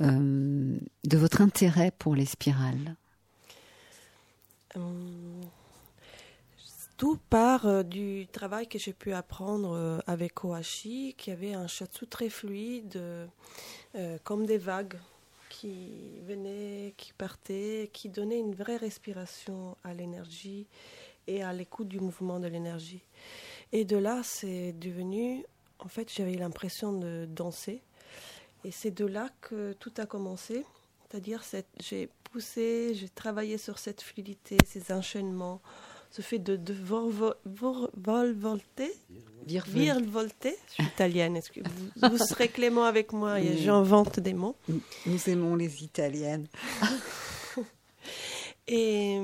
euh, 0.00 0.78
de 1.04 1.16
votre 1.16 1.40
intérêt 1.40 1.90
pour 1.98 2.14
les 2.14 2.26
spirales. 2.26 2.96
Euh, 4.76 5.42
tout 6.96 7.18
part 7.28 7.84
du 7.84 8.26
travail 8.32 8.68
que 8.68 8.78
j'ai 8.78 8.92
pu 8.92 9.12
apprendre 9.12 10.00
avec 10.06 10.44
Ohashi, 10.44 11.14
qui 11.18 11.30
avait 11.30 11.54
un 11.54 11.66
shiatsu 11.66 12.06
très 12.06 12.28
fluide, 12.28 13.02
comme 14.22 14.46
des 14.46 14.58
vagues 14.58 14.96
qui 15.62 16.18
venait, 16.26 16.92
qui 16.96 17.12
partait, 17.12 17.88
qui 17.92 18.08
donnait 18.08 18.40
une 18.40 18.52
vraie 18.52 18.78
respiration 18.78 19.76
à 19.84 19.94
l'énergie 19.94 20.66
et 21.28 21.44
à 21.44 21.52
l'écoute 21.52 21.86
du 21.86 22.00
mouvement 22.00 22.40
de 22.40 22.48
l'énergie. 22.48 23.04
Et 23.70 23.84
de 23.84 23.96
là, 23.96 24.22
c'est 24.24 24.72
devenu, 24.72 25.46
en 25.78 25.86
fait, 25.86 26.12
j'avais 26.12 26.34
l'impression 26.34 26.92
de 26.92 27.28
danser. 27.30 27.80
Et 28.64 28.72
c'est 28.72 28.90
de 28.90 29.06
là 29.06 29.28
que 29.40 29.72
tout 29.74 29.92
a 29.98 30.06
commencé. 30.06 30.66
C'est-à-dire, 31.08 31.44
j'ai 31.78 32.08
poussé, 32.24 32.96
j'ai 32.96 33.08
travaillé 33.08 33.56
sur 33.56 33.78
cette 33.78 34.02
fluidité, 34.02 34.56
ces 34.66 34.92
enchaînements, 34.92 35.62
ce 36.12 36.20
fait 36.20 36.38
de, 36.38 36.56
de 36.56 36.74
vol, 36.74 38.34
volter, 38.34 38.92
virvolter, 39.46 40.56
je 40.68 40.72
suis 40.74 40.84
italienne, 40.84 41.36
est-ce 41.36 41.50
que 41.50 41.60
vous, 41.96 42.18
serez 42.18 42.48
clément 42.48 42.84
avec 42.84 43.14
moi, 43.14 43.40
j'invente 43.40 44.20
des 44.20 44.34
mots. 44.34 44.54
Nous 45.06 45.30
aimons 45.30 45.56
les 45.56 45.82
italiennes. 45.82 46.48
et, 48.68 49.18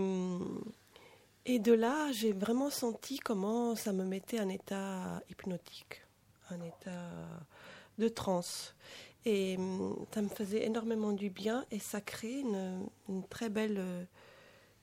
et 1.45 1.59
de 1.59 1.73
là, 1.73 2.11
j'ai 2.13 2.33
vraiment 2.33 2.71
senti 2.71 3.19
comment 3.19 3.77
ça 3.77 3.93
me 3.93 4.05
mettait 4.05 4.41
en 4.41 4.49
état 4.49 5.23
hypnotique, 5.29 6.01
un 6.51 6.61
état 6.63 7.13
de 7.99 8.09
transe. 8.09 8.75
Et 9.27 9.59
ça 10.15 10.23
me 10.23 10.29
faisait 10.31 10.65
énormément 10.65 11.13
du 11.13 11.29
bien 11.29 11.67
et 11.71 11.81
ça 11.81 12.01
crée 12.01 12.41
une, 12.41 12.89
une 13.11 13.29
très 13.29 13.51
belle 13.51 14.07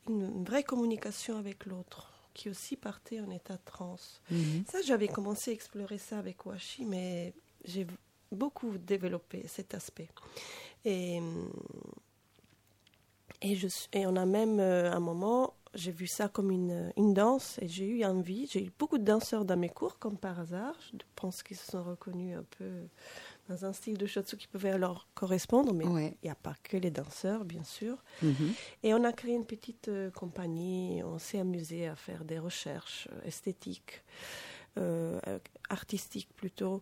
une 0.08 0.44
vraie 0.44 0.64
communication 0.64 1.38
avec 1.38 1.66
l'autre, 1.66 2.12
qui 2.34 2.50
aussi 2.50 2.76
partait 2.76 3.20
en 3.20 3.30
état 3.30 3.56
de 3.56 3.66
transe. 3.66 4.22
Mhm. 4.30 4.66
Ça, 4.70 4.82
j'avais 4.82 5.08
commencé 5.08 5.52
à 5.52 5.54
explorer 5.54 5.98
ça 5.98 6.20
avec 6.20 6.46
Washi, 6.46 6.86
mais 6.86 7.34
j'ai 7.64 7.88
beaucoup 8.32 8.78
développé 8.78 9.46
cet 9.48 9.74
aspect. 9.74 10.10
Et, 10.84 11.20
et, 13.42 13.56
je, 13.56 13.68
et 13.94 14.06
on 14.06 14.16
a 14.16 14.26
même 14.26 14.60
euh, 14.60 14.92
un 14.92 15.00
moment, 15.00 15.54
j'ai 15.74 15.92
vu 15.92 16.08
ça 16.08 16.28
comme 16.28 16.52
une, 16.52 16.92
une 16.98 17.14
danse 17.14 17.58
et 17.62 17.68
j'ai 17.68 17.88
eu 17.88 18.06
envie. 18.06 18.48
J'ai 18.48 18.66
eu 18.66 18.72
beaucoup 18.78 18.98
de 18.98 19.04
danseurs 19.04 19.46
dans 19.46 19.58
mes 19.58 19.70
cours, 19.70 20.00
comme 20.00 20.18
par 20.18 20.40
hasard. 20.40 20.76
Je 20.94 20.98
pense 21.16 21.44
qu'ils 21.44 21.58
se 21.58 21.72
sont 21.72 21.84
reconnus 21.84 22.38
un 22.38 22.46
peu 22.58 22.88
dans 23.50 23.66
un 23.66 23.74
style 23.74 23.98
de 23.98 24.06
shiatsu 24.06 24.38
qui 24.38 24.48
pouvait 24.48 24.72
alors 24.72 25.08
correspondre, 25.14 25.74
mais 25.74 25.86
il 25.86 26.18
n'y 26.24 26.30
a 26.30 26.36
pas 26.36 26.56
que 26.64 26.78
les 26.78 26.92
danseurs, 26.92 27.46
bien 27.46 27.64
sûr. 27.64 28.04
Mhm. 28.22 28.54
Et 28.84 28.94
on 28.94 29.04
a 29.04 29.14
créé 29.14 29.36
une 29.36 29.46
petite 29.46 29.88
euh, 29.88 30.10
compagnie, 30.12 31.02
on 31.04 31.20
s'est 31.20 31.40
amusé 31.40 31.88
à 31.88 31.96
faire 31.96 32.26
des 32.26 32.40
recherches 32.40 33.08
euh, 33.12 33.28
esthétiques, 33.28 34.04
euh, 34.78 35.20
artistiques 35.70 36.30
plutôt, 36.36 36.82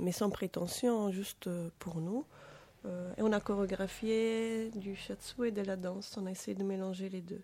mais 0.00 0.12
sans 0.12 0.30
prétention, 0.30 1.10
juste 1.10 1.48
pour 1.78 2.00
nous. 2.00 2.24
Euh, 2.86 3.12
et 3.16 3.22
on 3.22 3.32
a 3.32 3.40
chorégraphié 3.40 4.70
du 4.74 4.94
shiatsu 4.94 5.48
et 5.48 5.50
de 5.50 5.62
la 5.62 5.76
danse. 5.76 6.16
On 6.16 6.26
a 6.26 6.30
essayé 6.30 6.54
de 6.54 6.62
mélanger 6.62 7.08
les 7.08 7.20
deux. 7.20 7.42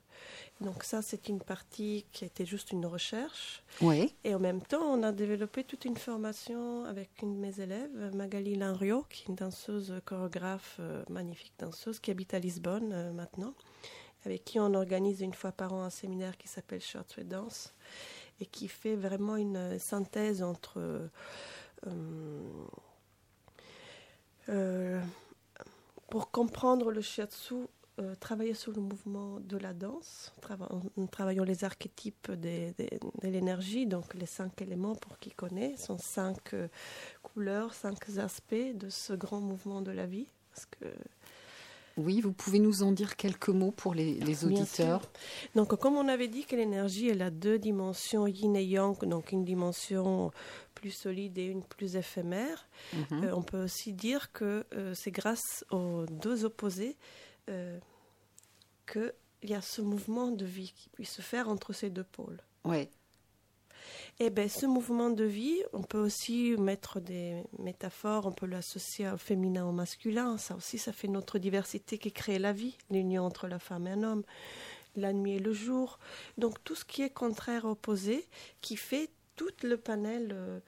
Donc 0.60 0.84
ça, 0.84 1.02
c'est 1.02 1.28
une 1.28 1.40
partie 1.40 2.06
qui 2.12 2.24
était 2.24 2.46
juste 2.46 2.70
une 2.72 2.86
recherche. 2.86 3.62
Oui. 3.80 4.14
Et 4.22 4.34
en 4.34 4.38
même 4.38 4.62
temps, 4.62 4.82
on 4.82 5.02
a 5.02 5.12
développé 5.12 5.64
toute 5.64 5.84
une 5.84 5.96
formation 5.96 6.84
avec 6.84 7.10
une 7.22 7.34
de 7.34 7.40
mes 7.40 7.60
élèves, 7.60 8.14
Magali 8.14 8.54
Lanrio, 8.54 9.04
qui 9.10 9.22
est 9.22 9.26
une 9.28 9.34
danseuse 9.34 9.94
chorégraphe, 10.04 10.76
euh, 10.80 11.02
magnifique 11.08 11.54
danseuse, 11.58 11.98
qui 11.98 12.10
habite 12.10 12.34
à 12.34 12.38
Lisbonne 12.38 12.92
euh, 12.92 13.12
maintenant, 13.12 13.54
avec 14.24 14.44
qui 14.44 14.60
on 14.60 14.72
organise 14.74 15.20
une 15.20 15.34
fois 15.34 15.52
par 15.52 15.72
an 15.72 15.82
un 15.82 15.90
séminaire 15.90 16.36
qui 16.36 16.48
s'appelle 16.48 16.80
Shiatsu 16.80 17.20
et 17.20 17.24
Danse, 17.24 17.74
et 18.40 18.46
qui 18.46 18.68
fait 18.68 18.96
vraiment 18.96 19.36
une 19.36 19.78
synthèse 19.78 20.42
entre... 20.42 21.10
Euh, 24.48 25.00
pour 26.10 26.30
comprendre 26.30 26.90
le 26.90 27.00
shiatsu, 27.00 27.54
euh, 28.00 28.14
travailler 28.16 28.54
sur 28.54 28.72
le 28.72 28.80
mouvement 28.80 29.38
de 29.40 29.56
la 29.56 29.72
danse, 29.72 30.32
en 30.96 31.06
travaillant 31.06 31.44
les 31.44 31.62
archétypes 31.64 32.32
de, 32.32 32.72
l'énergie, 33.22 33.86
donc 33.86 34.14
les 34.14 34.26
cinq 34.26 34.60
éléments 34.62 34.96
pour 34.96 35.18
qui 35.18 35.30
connaît, 35.30 35.76
sont 35.76 35.98
cinq 35.98 36.54
euh, 36.54 36.68
couleurs, 37.22 37.72
cinq 37.72 38.08
aspects 38.18 38.54
de 38.74 38.88
ce 38.88 39.12
grand 39.12 39.40
mouvement 39.40 39.80
de 39.80 39.92
la 39.92 40.06
vie. 40.06 40.26
Oui, 41.96 42.20
vous 42.20 42.32
pouvez 42.32 42.58
nous 42.58 42.82
en 42.82 42.92
dire 42.92 43.16
quelques 43.16 43.50
mots 43.50 43.70
pour 43.70 43.94
les, 43.94 44.44
auditeurs. 44.44 45.02
Donc, 45.54 45.76
comme 45.76 45.96
on 45.96 46.08
avait 46.08 46.28
dit 46.28 46.44
que 46.44 46.56
l'énergie, 46.56 47.08
elle 47.08 47.22
a 47.22 47.30
deux 47.30 47.58
dimensions, 47.58 48.26
yin 48.26 48.56
et 48.56 48.64
yang, 48.64 48.98
donc 49.04 49.30
une 49.30 49.44
dimension 49.44 50.32
plus 50.74 50.90
solide 50.90 51.38
et 51.38 51.44
une 51.44 51.62
plus 51.62 51.96
éphémère. 51.96 52.68
Mhm. 52.92 53.24
Euh, 53.24 53.34
on 53.34 53.42
peut 53.42 53.62
aussi 53.62 53.92
dire 53.92 54.32
que 54.32 54.66
euh, 54.74 54.92
c'est 54.94 55.12
grâce 55.12 55.64
aux 55.70 56.04
deux 56.06 56.44
opposés 56.44 56.96
euh, 57.48 57.78
qu'il 58.90 59.12
y 59.44 59.54
a 59.54 59.60
ce 59.60 59.80
mouvement 59.80 60.32
de 60.32 60.44
vie 60.44 60.72
qui 60.76 60.88
puisse 60.88 61.12
se 61.12 61.22
faire 61.22 61.48
entre 61.48 61.72
ces 61.72 61.90
deux 61.90 62.04
pôles. 62.04 62.42
Oui. 62.64 62.88
Et 64.20 64.26
eh 64.26 64.30
bien, 64.30 64.48
ce 64.48 64.66
mouvement 64.66 65.10
de 65.10 65.24
vie, 65.24 65.60
on 65.72 65.82
peut 65.82 65.98
aussi 65.98 66.56
mettre 66.58 67.00
des 67.00 67.42
métaphores, 67.58 68.26
on 68.26 68.32
peut 68.32 68.46
l'associer 68.46 69.10
au 69.10 69.16
féminin, 69.16 69.66
au 69.66 69.72
masculin. 69.72 70.38
Ça 70.38 70.54
aussi, 70.54 70.78
ça 70.78 70.92
fait 70.92 71.08
notre 71.08 71.38
diversité 71.38 71.98
qui 71.98 72.12
crée 72.12 72.38
la 72.38 72.52
vie, 72.52 72.76
l'union 72.90 73.24
entre 73.24 73.48
la 73.48 73.58
femme 73.58 73.86
et 73.86 73.90
un 73.90 74.02
homme, 74.02 74.22
la 74.96 75.12
nuit 75.12 75.34
et 75.34 75.38
le 75.38 75.52
jour. 75.52 75.98
Donc, 76.38 76.62
tout 76.64 76.74
ce 76.74 76.84
qui 76.84 77.02
est 77.02 77.10
contraire, 77.10 77.64
opposé, 77.64 78.26
qui 78.60 78.76
fait 78.76 79.10
tout 79.36 79.50
le 79.62 79.76
panel 79.76 80.30
euh, 80.32 80.60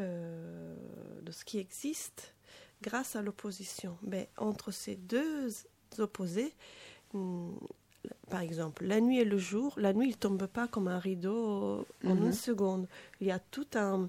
euh, 0.00 0.74
de 1.22 1.30
ce 1.30 1.44
qui 1.44 1.58
existe 1.58 2.34
grâce 2.82 3.16
à 3.16 3.22
l'opposition. 3.22 3.96
Mais 4.02 4.28
entre 4.36 4.70
ces 4.70 4.96
deux 4.96 5.50
opposés, 5.98 6.52
hmm, 7.12 7.54
par 8.30 8.40
exemple, 8.40 8.84
la 8.84 9.00
nuit 9.00 9.20
et 9.20 9.24
le 9.24 9.38
jour, 9.38 9.74
la 9.76 9.92
nuit, 9.92 10.08
il 10.10 10.16
tombe 10.16 10.46
pas 10.46 10.66
comme 10.66 10.88
un 10.88 10.98
rideau 10.98 11.86
en 12.04 12.16
une 12.16 12.26
mhm. 12.26 12.32
seconde. 12.32 12.88
Il 13.20 13.26
y 13.26 13.30
a 13.30 13.38
tout 13.38 13.66
un, 13.74 14.08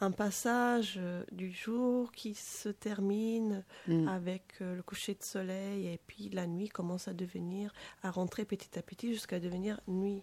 un 0.00 0.10
passage 0.10 0.94
euh, 0.98 1.22
du 1.30 1.52
jour 1.52 2.10
qui 2.12 2.34
se 2.34 2.68
termine 2.68 3.64
mm. 3.86 4.08
avec 4.08 4.42
euh, 4.60 4.74
le 4.74 4.82
coucher 4.82 5.14
de 5.14 5.22
soleil 5.22 5.88
et 5.88 6.00
puis 6.06 6.30
la 6.30 6.46
nuit 6.46 6.68
commence 6.68 7.06
à 7.06 7.12
devenir, 7.12 7.72
à 8.02 8.10
rentrer 8.10 8.44
petit 8.44 8.78
à 8.78 8.82
petit 8.82 9.12
jusqu'à 9.12 9.40
devenir 9.40 9.80
nuit 9.86 10.22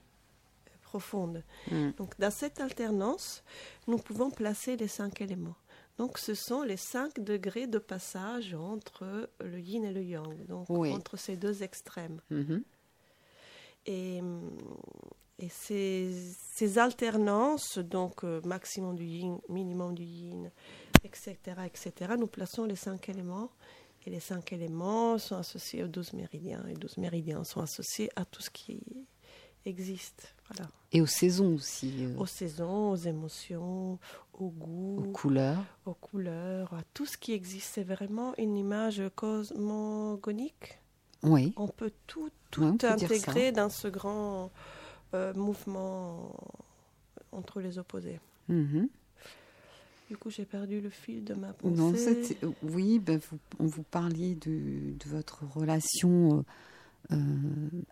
euh, 0.68 0.72
profonde. 0.82 1.44
Mm. 1.72 1.92
Donc, 1.98 2.18
dans 2.20 2.32
cette 2.32 2.60
alternance, 2.60 3.44
nous 3.88 3.98
pouvons 3.98 4.32
placer 4.32 4.78
les 4.78 4.88
cinq 4.88 5.22
éléments. 5.22 5.56
Donc, 5.98 6.18
ce 6.18 6.36
sont 6.36 6.62
les 6.62 6.78
cinq 6.78 7.20
degrés 7.20 7.66
de 7.66 7.80
passage 7.80 8.54
entre 8.54 9.30
le 9.40 9.60
yin 9.60 9.84
et 9.84 9.92
le 9.92 10.04
yang, 10.04 10.46
donc 10.46 10.70
entre 10.70 11.18
ces 11.18 11.38
deux 11.38 11.64
extrêmes. 11.64 12.20
Mm-hmm. 12.32 12.62
Et, 13.88 14.22
et 15.40 15.50
ces, 15.50 16.12
ces, 16.54 16.78
alternances, 16.78 17.78
donc 17.80 18.24
euh, 18.24 18.42
maximum 18.44 18.96
du 18.96 19.06
yin, 19.06 19.40
minimum 19.50 19.96
du 19.96 20.04
yin, 20.04 20.52
etc., 21.04 21.38
etc., 21.66 22.14
nous 22.20 22.28
plaçons 22.28 22.66
les 22.66 22.76
cinq 22.76 23.10
éléments. 23.10 23.50
Et 24.06 24.10
les 24.10 24.20
cinq 24.20 24.54
éléments 24.54 25.18
sont 25.18 25.36
associés 25.36 25.84
aux 25.84 25.88
douze 25.88 26.14
méridiens. 26.14 26.64
Et 26.70 26.74
douze 26.76 26.98
méridiens 26.98 27.44
sont 27.44 27.62
associés 27.62 28.10
à 28.16 28.24
tout 28.24 28.42
ce 28.42 28.50
qui 28.50 28.80
existe. 29.66 30.34
Voilà. 30.50 30.72
Et 30.92 31.02
aux 31.02 31.08
saisons 31.08 31.56
aussi. 31.56 32.06
Euh. 32.06 32.18
Aux 32.18 32.26
saisons, 32.26 32.92
aux 32.92 32.96
émotions, 32.96 34.00
au 34.34 34.50
goût. 34.50 35.04
Aux 35.04 35.12
couleurs. 35.12 35.64
Aux 35.86 35.94
couleurs, 35.94 36.74
à 36.74 36.84
tout 36.94 37.06
ce 37.06 37.18
qui 37.18 37.34
existe. 37.34 37.72
C'est 37.74 37.84
vraiment 37.84 38.34
une 38.38 38.56
image 38.56 39.02
cosmogonique 39.16 40.80
oui. 41.28 41.54
On 41.58 41.68
peut 41.68 41.92
tout, 42.08 42.30
tout 42.52 42.64
intégrer 42.64 43.52
dans 43.52 43.70
ce 43.70 43.88
grand 43.88 44.52
euh, 45.14 45.34
mouvement. 45.34 46.34
entre 47.32 47.62
les 47.62 47.78
opposés. 47.78 48.20
Mhm. 48.50 48.88
Du 50.10 50.16
coup, 50.16 50.30
j'ai 50.30 50.46
perdu 50.46 50.80
le 50.80 50.90
fil 50.90 51.24
de 51.26 51.34
ma 51.34 51.52
pensée. 51.52 52.38
euh, 52.44 52.50
oui, 52.64 52.98
ben, 53.00 53.20
vous, 53.30 53.38
on 53.60 53.66
vous 53.66 53.84
parliez 53.84 54.36
de, 54.36 54.94
de 54.98 55.10
votre 55.10 55.44
relation 55.54 56.40
euh, 56.40 56.44
euh, 57.12 57.16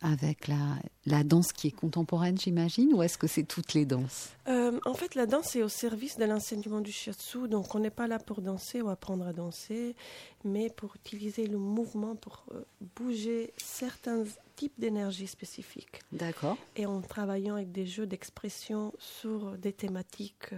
avec 0.02 0.48
la, 0.48 0.78
la 1.06 1.24
danse 1.24 1.54
qui 1.54 1.68
est 1.68 1.72
contemporaine, 1.72 2.38
j'imagine, 2.38 2.94
ou 2.94 3.02
est-ce 3.02 3.18
que 3.18 3.28
c'est 3.28 3.44
toutes 3.44 3.74
les 3.74 3.86
danses? 3.86 4.30
Euh, 4.48 4.80
en 4.86 4.94
fait, 4.94 5.16
la 5.16 5.26
danse 5.26 5.56
est 5.56 5.64
au 5.64 5.70
service 5.70 6.18
de 6.18 6.26
l'enseignement 6.26 6.82
du 6.82 6.92
shiatsu, 6.92 7.48
donc 7.48 7.74
on 7.76 7.80
n'est 7.80 7.90
pas 7.90 8.08
là 8.08 8.20
pour 8.20 8.42
danser 8.42 8.82
ou 8.82 8.90
apprendre 8.90 9.26
à 9.26 9.34
danser, 9.34 9.96
mais 10.44 10.70
pour 10.70 10.96
utiliser 10.96 11.48
le 11.48 11.58
mouvement 11.58 12.16
pour 12.16 12.46
euh, 12.52 12.64
bouger 12.96 13.54
certains 13.58 14.24
types 14.56 14.78
d'énergie 14.78 15.28
spécifiques. 15.28 16.02
D'accord. 16.12 16.58
Et 16.76 16.86
en 16.86 17.02
travaillant 17.02 17.56
avec 17.56 17.72
des 17.72 17.86
jeux 17.86 18.08
d'expression 18.08 18.94
sur 19.00 19.58
des 19.58 19.74
thématiques 19.74 20.52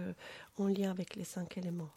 en 0.56 0.66
lien 0.66 0.90
avec 0.90 1.16
les 1.16 1.24
cinq 1.24 1.58
éléments. 1.58 1.90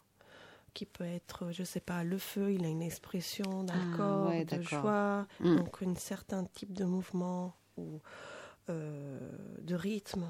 Qui 0.74 0.86
peut 0.86 1.04
être, 1.06 1.52
je 1.52 1.64
sais 1.64 1.80
pas, 1.82 2.04
le 2.04 2.18
feu, 2.18 2.54
il 2.54 2.64
a 2.64 2.68
une 2.70 2.82
expression 2.82 3.66
Ah, 3.70 3.74
d'accord, 3.74 4.30
ouais, 4.30 4.46
de 4.46 4.62
joie, 4.62 5.28
Mm. 5.42 5.56
donc 5.58 5.78
un 5.86 5.96
certain 5.96 6.46
type 6.46 6.74
de 6.74 6.86
mouvement 6.86 7.54
ou 7.78 8.00
euh, 8.70 9.20
de 9.62 9.76
rythme 9.76 10.26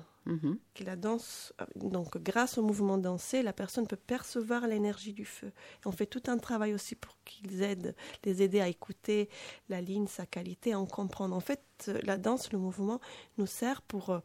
que 0.75 0.83
la 0.83 0.95
danse, 0.95 1.51
donc 1.75 2.15
grâce 2.19 2.59
au 2.59 2.61
mouvement 2.61 2.99
dansé, 2.99 3.41
la 3.41 3.53
personne 3.53 3.87
peut 3.87 3.95
percevoir 3.95 4.67
l'énergie 4.67 5.13
du 5.13 5.25
feu. 5.25 5.47
Et 5.47 5.87
on 5.87 5.91
fait 5.91 6.05
tout 6.05 6.21
un 6.27 6.37
travail 6.37 6.73
aussi 6.75 6.93
pour 6.93 7.17
qu'ils 7.25 7.63
aident, 7.63 7.95
les 8.23 8.43
aider 8.43 8.61
à 8.61 8.67
écouter 8.67 9.29
la 9.67 9.81
ligne, 9.81 10.05
sa 10.05 10.27
qualité, 10.27 10.73
à 10.73 10.79
en 10.79 10.85
comprendre. 10.85 11.35
En 11.35 11.39
fait, 11.39 11.91
la 12.03 12.17
danse, 12.17 12.51
le 12.51 12.59
mouvement, 12.59 12.99
nous 13.39 13.47
sert 13.47 13.81
pour 13.81 14.11
euh, 14.11 14.19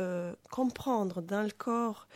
euh, 0.00 0.32
comprendre 0.50 1.20
dans 1.22 1.42
le 1.42 1.50
corps 1.50 2.06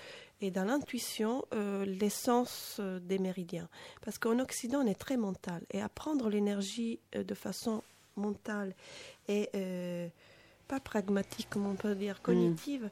et 0.40 0.51
dans 0.51 0.64
l'intuition 0.64 1.44
euh, 1.55 1.85
l'essence 1.85 2.77
euh, 2.81 3.01
des 3.01 3.18
méridiens. 3.18 3.68
Parce 4.03 4.18
qu'en 4.18 4.38
Occident, 4.38 4.81
on 4.83 4.87
est 4.87 4.94
très 4.99 5.16
mental. 5.16 5.62
Et 5.70 5.81
apprendre 5.81 6.29
l'énergie 6.29 7.01
euh, 7.14 7.25
de 7.25 7.35
façon 7.35 7.83
mentale 8.16 8.75
et 9.29 9.49
euh, 9.55 10.09
pas 10.68 10.81
pragmatique, 10.81 11.49
comme 11.49 11.66
on 11.66 11.77
peut 11.77 11.94
dire, 11.94 12.22
cognitive, 12.22 12.90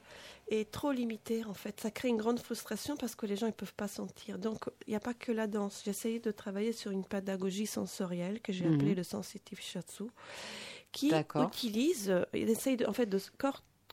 est 0.48 0.70
trop 0.70 0.92
limité 0.92 1.44
en 1.44 1.54
fait. 1.54 1.80
Ça 1.80 1.90
crée 1.90 2.08
une 2.08 2.18
grande 2.18 2.38
frustration 2.38 2.96
parce 2.96 3.14
que 3.16 3.26
les 3.26 3.34
gens 3.36 3.46
ne 3.46 3.52
peuvent 3.52 3.74
pas 3.74 3.88
sentir. 3.88 4.38
Donc 4.38 4.66
il 4.86 4.90
n'y 4.90 4.96
a 4.96 5.00
pas 5.00 5.14
que 5.14 5.32
la 5.32 5.46
danse. 5.46 5.82
J'ai 5.84 5.90
essayé 5.90 6.20
de 6.20 6.30
travailler 6.30 6.72
sur 6.72 6.92
une 6.92 7.04
pédagogie 7.04 7.66
sensorielle 7.66 8.40
que 8.40 8.52
j'ai 8.52 8.64
Mhm. 8.66 8.74
appelée 8.74 8.94
le 8.94 9.02
sensitive 9.02 9.60
shiatsu, 9.60 10.04
qui 10.92 11.10
utilise, 11.46 12.14
il 12.32 12.48
essaye 12.48 12.76
de, 12.76 12.86
en 12.86 12.92
fait 12.92 13.06
de 13.06 13.18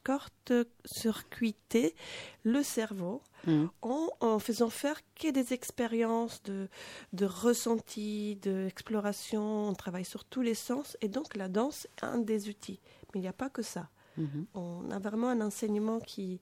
court-circuiter 0.04 1.96
le 2.44 2.64
cerveau 2.64 3.22
Mhm. 3.48 3.70
en, 3.82 4.10
en 4.20 4.38
faisant 4.38 4.70
faire 4.70 5.00
que 5.16 5.32
des 5.32 5.52
expériences 5.54 6.44
de, 6.44 6.68
de 7.14 7.26
ressenti, 7.26 8.36
d'exploration. 8.36 9.68
On 9.68 9.74
travaille 9.74 10.06
sur 10.06 10.26
tous 10.26 10.42
les 10.44 10.54
sens 10.54 10.96
et 11.02 11.08
donc 11.08 11.36
la 11.36 11.48
danse 11.48 11.86
est 11.98 12.04
un 12.04 12.20
des 12.20 12.50
outils. 12.50 12.80
Mais 13.14 13.20
il 13.20 13.22
n'y 13.24 13.28
a 13.28 13.34
pas 13.34 13.50
que 13.50 13.64
ça. 13.64 13.90
Mhm. 14.18 14.46
On 14.54 14.92
a 14.92 15.00
vraiment 15.00 15.30
un 15.30 15.42
enseignement 15.42 16.00
qui... 16.00 16.40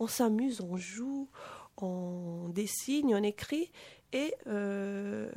On 0.00 0.08
s'amuse, 0.08 0.60
on 0.60 0.76
joue, 0.76 1.28
on 1.76 2.48
dessine, 2.48 3.14
on 3.14 3.22
écrit 3.22 3.70
et 4.12 4.34
euh, 4.48 5.30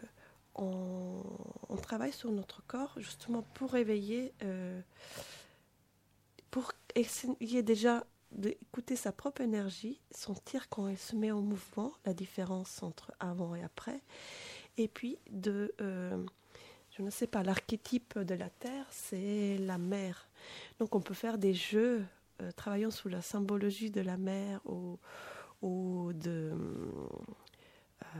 on, 0.55 1.21
on 1.69 1.75
travaille 1.77 2.13
sur 2.13 2.31
notre 2.31 2.65
corps 2.65 2.95
justement 2.97 3.43
pour 3.53 3.71
réveiller, 3.73 4.33
euh, 4.43 4.81
pour 6.49 6.71
essayer 6.95 7.63
déjà 7.63 8.05
d'écouter 8.31 8.95
sa 8.95 9.11
propre 9.11 9.41
énergie, 9.41 10.01
sentir 10.11 10.67
quand 10.69 10.87
elle 10.87 10.97
se 10.97 11.15
met 11.15 11.31
en 11.31 11.41
mouvement, 11.41 11.93
la 12.05 12.13
différence 12.13 12.83
entre 12.83 13.13
avant 13.19 13.55
et 13.55 13.63
après, 13.63 14.01
et 14.77 14.87
puis 14.87 15.17
de... 15.29 15.73
euh, 15.81 16.25
je 16.97 17.03
ne 17.03 17.09
sais 17.09 17.27
pas, 17.27 17.43
l'archétype 17.43 18.17
de 18.19 18.35
la 18.35 18.49
Terre, 18.49 18.87
c'est 18.89 19.57
la 19.57 19.77
mer. 19.77 20.29
Donc 20.79 20.95
on 20.95 21.01
peut 21.01 21.13
faire 21.13 21.37
des 21.37 21.53
jeux 21.53 22.05
euh, 22.41 22.51
travaillant 22.53 22.91
sous 22.91 23.09
la 23.09 23.21
symbologie 23.21 23.91
de 23.91 23.99
la 23.99 24.15
mer 24.15 24.61
ou, 24.65 24.97
ou 25.61 26.13
de... 26.13 26.53
euh, 28.03 28.17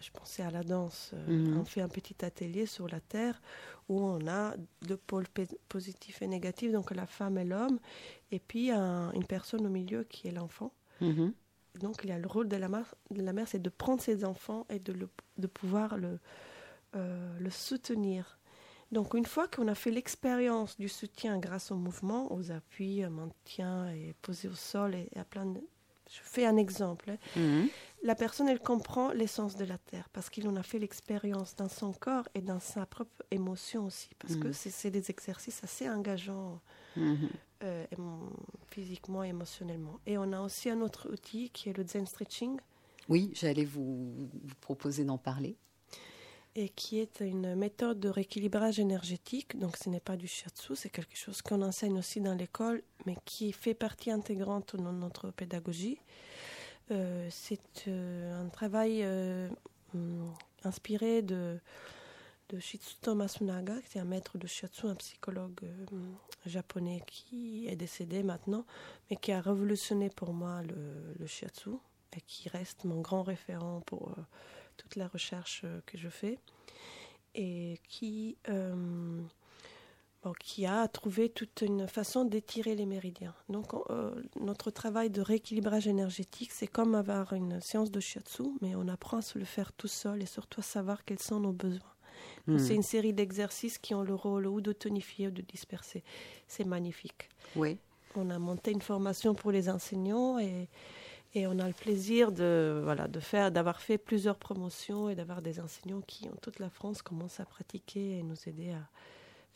je 0.00 0.10
pensais 0.10 0.42
à 0.42 0.50
la 0.50 0.62
danse. 0.62 1.10
Euh, 1.14 1.26
Mhm. 1.28 1.58
On 1.60 1.64
fait 1.64 1.80
un 1.80 1.88
petit 1.88 2.24
atelier 2.24 2.66
sur 2.66 2.88
la 2.88 3.00
Terre 3.00 3.40
où 3.88 4.00
on 4.00 4.26
a 4.28 4.54
deux 4.82 4.96
pôles 4.96 5.26
positifs 5.68 6.20
et 6.22 6.26
négatifs, 6.26 6.72
donc 6.72 6.90
la 6.94 7.06
femme 7.06 7.38
et 7.38 7.44
l'homme, 7.44 7.78
et 8.30 8.38
puis 8.38 8.70
un- 8.70 9.10
une 9.12 9.24
personne 9.24 9.66
au 9.66 9.70
milieu 9.70 10.04
qui 10.04 10.28
est 10.28 10.32
l'enfant. 10.32 10.72
Mhm. 11.00 11.32
Donc 11.80 12.00
il 12.04 12.10
y 12.10 12.12
a 12.12 12.18
le 12.18 12.26
rôle 12.26 12.48
de 12.48 12.56
la 12.56 12.68
mère, 12.68 12.94
mère 13.10 13.48
c'est 13.48 13.62
de 13.62 13.70
prendre 13.70 14.00
ses 14.02 14.24
enfants 14.24 14.66
et 14.68 14.78
de, 14.78 14.92
le- 14.92 15.08
de 15.38 15.46
pouvoir 15.46 15.96
le, 15.96 16.18
euh, 16.96 17.38
le 17.38 17.50
soutenir. 17.50 18.38
Donc 18.90 19.14
une 19.14 19.26
fois 19.26 19.48
qu'on 19.48 19.68
a 19.68 19.74
fait 19.74 19.90
l'expérience 19.90 20.76
du 20.78 20.88
soutien 20.88 21.38
grâce 21.38 21.70
au 21.70 21.76
mouvement, 21.76 22.32
aux 22.32 22.50
appuis, 22.50 23.04
au 23.04 23.10
maintien 23.10 23.90
et 23.92 24.14
posé 24.22 24.48
au 24.48 24.54
sol 24.54 24.94
et, 24.94 25.08
et 25.14 25.18
à 25.18 25.24
plein 25.24 25.44
de... 25.46 25.60
Je 26.10 26.20
fais 26.22 26.46
un 26.46 26.56
exemple. 26.56 27.10
hein. 27.10 27.16
Mhm. 27.36 27.68
La 28.02 28.14
personne, 28.14 28.48
elle 28.48 28.60
comprend 28.60 29.10
l'essence 29.12 29.56
de 29.56 29.64
la 29.64 29.76
terre 29.78 30.08
parce 30.12 30.30
qu'il 30.30 30.46
en 30.48 30.56
a 30.56 30.62
fait 30.62 30.78
l'expérience 30.78 31.56
dans 31.56 31.68
son 31.68 31.92
corps 31.92 32.28
et 32.34 32.40
dans 32.40 32.60
sa 32.60 32.86
propre 32.86 33.24
émotion 33.30 33.86
aussi. 33.86 34.10
Parce 34.18 34.36
que 34.36 34.48
Mhm. 34.48 34.52
c'est 34.54 34.90
des 34.90 35.10
exercices 35.10 35.62
assez 35.64 35.88
engageants 35.88 36.60
Mhm. 36.96 37.28
euh, 37.64 37.84
physiquement 38.70 39.24
et 39.24 39.28
émotionnellement. 39.30 39.98
Et 40.06 40.16
on 40.16 40.32
a 40.32 40.40
aussi 40.40 40.70
un 40.70 40.80
autre 40.80 41.10
outil 41.12 41.50
qui 41.50 41.68
est 41.68 41.76
le 41.76 41.84
Zen 41.84 42.06
Stretching 42.06 42.58
Oui, 43.08 43.30
j'allais 43.34 43.64
vous, 43.64 44.14
vous 44.44 44.54
proposer 44.60 45.04
d'en 45.04 45.18
parler. 45.18 45.56
et 46.54 46.70
qui 46.70 46.98
est 46.98 47.20
une 47.20 47.54
méthode 47.54 48.00
de 48.00 48.08
rééquilibrage 48.08 48.80
énergétique. 48.80 49.56
Donc 49.58 49.76
ce 49.76 49.88
n'est 49.88 50.00
pas 50.00 50.16
du 50.16 50.26
shiatsu, 50.26 50.74
c'est 50.74 50.88
quelque 50.90 51.16
chose 51.16 51.40
qu'on 51.40 51.62
enseigne 51.62 51.96
aussi 51.98 52.20
dans 52.20 52.34
l'école, 52.34 52.82
mais 53.06 53.16
qui 53.24 53.52
fait 53.52 53.74
partie 53.74 54.10
intégrante 54.10 54.74
de 54.74 54.82
notre 54.82 55.30
pédagogie. 55.30 56.00
Euh, 56.90 57.28
c'est 57.30 57.84
euh, 57.88 58.40
un 58.40 58.48
travail 58.48 59.02
euh, 59.02 59.48
hum, 59.94 60.32
inspiré 60.64 61.22
de, 61.22 61.58
de 62.48 62.58
Shitsuto 62.58 63.14
Masunaga, 63.14 63.74
qui 63.82 63.98
est 63.98 64.00
un 64.00 64.04
maître 64.04 64.38
de 64.38 64.46
shiatsu, 64.46 64.86
un 64.86 64.94
psychologue 64.94 65.66
japonais 66.46 67.02
qui 67.06 67.66
est 67.68 67.76
décédé 67.76 68.22
maintenant, 68.22 68.64
mais 69.10 69.16
qui 69.16 69.32
a 69.32 69.40
révolutionné 69.40 70.08
pour 70.08 70.32
moi 70.32 70.62
le, 70.62 71.26
shiatsu 71.26 71.70
et 72.16 72.20
qui 72.22 72.48
reste 72.48 72.84
mon 72.84 73.00
grand 73.02 73.22
référent 73.22 73.82
pour 73.84 74.14
toute 74.78 74.96
la 74.96 75.08
recherche 75.08 75.66
que 75.84 75.98
je 75.98 76.08
fais 76.08 76.38
et 77.34 77.78
qui, 77.86 78.38
bon, 80.24 80.32
qui 80.38 80.66
a 80.66 80.86
trouvé 80.88 81.28
toute 81.28 81.62
une 81.62 81.86
façon 81.86 82.24
d'étirer 82.24 82.74
les 82.74 82.86
méridiens. 82.86 83.34
Donc 83.48 83.74
on- 83.74 83.84
euh, 83.90 84.10
notre 84.40 84.70
travail 84.70 85.10
de 85.10 85.20
rééquilibrage 85.20 85.86
énergétique, 85.86 86.50
c'est 86.52 86.66
comme 86.66 86.94
avoir 86.94 87.32
une 87.32 87.60
séance 87.60 87.90
de 87.90 88.00
shiatsu, 88.00 88.44
mais 88.60 88.74
on 88.74 88.88
apprend 88.88 89.18
à 89.18 89.22
se 89.22 89.38
le 89.38 89.44
faire 89.44 89.72
tout 89.72 89.88
seul 89.88 90.22
et 90.22 90.26
surtout 90.26 90.60
à 90.60 90.64
savoir 90.64 91.04
quels 91.04 91.20
sont 91.20 91.40
nos 91.40 91.52
besoins. 91.52 91.94
Mhm. 92.46 92.58
C'est 92.58 92.74
une 92.74 92.82
série 92.82 93.12
d'exercices 93.12 93.78
qui 93.78 93.94
ont 93.94 94.02
le 94.02 94.14
rôle 94.14 94.46
ou 94.46 94.60
de 94.60 94.72
tonifier 94.72 95.28
ou 95.28 95.30
de 95.30 95.42
disperser. 95.42 96.02
C'est 96.48 96.64
magnifique. 96.64 97.28
Oui. 97.54 97.78
On 98.16 98.30
a 98.30 98.38
monté 98.38 98.72
une 98.72 98.82
formation 98.82 99.34
pour 99.34 99.52
les 99.52 99.68
enseignants 99.68 100.38
et, 100.40 100.68
et 101.34 101.46
on 101.46 101.58
a 101.60 101.66
le 101.68 101.74
plaisir 101.74 102.32
de, 102.32 102.80
voilà, 102.82 103.06
de 103.06 103.20
faire, 103.20 103.52
d'avoir 103.52 103.80
fait 103.80 103.98
plusieurs 103.98 104.36
promotions 104.36 105.08
et 105.10 105.14
d'avoir 105.14 105.42
des 105.42 105.60
enseignants 105.60 106.00
qui, 106.00 106.28
en 106.28 106.34
toute 106.36 106.58
la 106.58 106.70
France, 106.70 107.02
commencent 107.02 107.38
à 107.38 107.44
pratiquer 107.44 108.18
et 108.18 108.22
nous 108.24 108.36
aider 108.48 108.72
à 108.72 108.88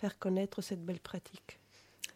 faire 0.02 0.18
connaître 0.18 0.62
cette 0.62 0.84
belle 0.84 0.98
pratique. 0.98 1.60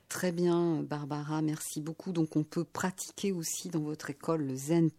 Très 0.09 0.33
bien, 0.33 0.83
Barbara, 0.83 1.40
merci 1.40 1.81
beaucoup. 1.81 2.11
Donc, 2.11 2.35
on 2.35 2.42
peut 2.42 2.64
pratiquer 2.64 3.31
aussi 3.31 3.68
dans 3.68 3.79
votre 3.79 4.11
école 4.11 4.44
le 4.44 4.57
Zen 4.57 4.90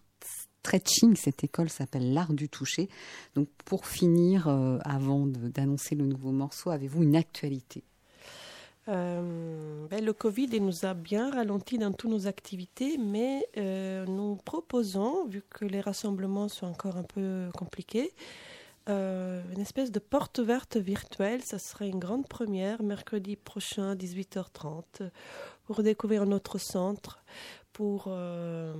Stretching. 0.63 1.17
Cette 1.17 1.43
école 1.43 1.69
s'appelle 1.69 2.13
l'art 2.13 2.31
du 2.31 2.47
toucher. 2.47 2.87
Donc, 3.35 3.49
pour 3.65 3.87
finir, 3.87 4.47
euh, 4.47 4.79
avant 4.85 5.25
d'annoncer 5.25 5.95
le 5.95 6.05
nouveau 6.05 6.31
morceau, 6.31 6.69
avez-vous 6.69 7.03
une 7.03 7.17
actualité? 7.17 7.83
Euh, 8.87 9.85
ben, 9.89 10.05
le 10.05 10.13
Covid 10.13 10.61
nous 10.61 10.85
a 10.85 10.93
bien 10.93 11.29
ralenti 11.29 11.77
dans 11.77 11.91
toutes 11.91 12.11
nos 12.11 12.25
activités, 12.25 12.97
mais 12.97 13.45
euh, 13.57 14.05
nous 14.05 14.37
proposons, 14.37 15.25
vu 15.27 15.43
que 15.49 15.65
les 15.65 15.81
rassemblements 15.81 16.47
sont 16.47 16.67
encore 16.67 16.95
un 16.95 17.03
peu 17.03 17.49
compliqués, 17.53 18.13
euh, 18.89 19.41
une 19.53 19.59
espèce 19.61 19.91
de 19.91 19.99
porte 19.99 20.39
verte 20.39 20.77
virtuelle. 20.77 21.43
Ça 21.43 21.59
serait 21.59 21.89
une 21.89 21.99
grande 21.99 22.27
première 22.27 22.81
mercredi 22.83 23.35
prochain, 23.35 23.95
18h30, 23.95 25.09
pour 25.65 25.83
découvrir 25.83 26.25
notre 26.25 26.57
centre, 26.57 27.19
pour 27.73 28.05
euh, 28.07 28.73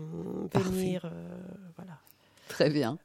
venir. 0.54 1.06
euh, 1.06 1.38
voilà. 1.76 2.00
Très 2.48 2.70
bien. 2.70 2.98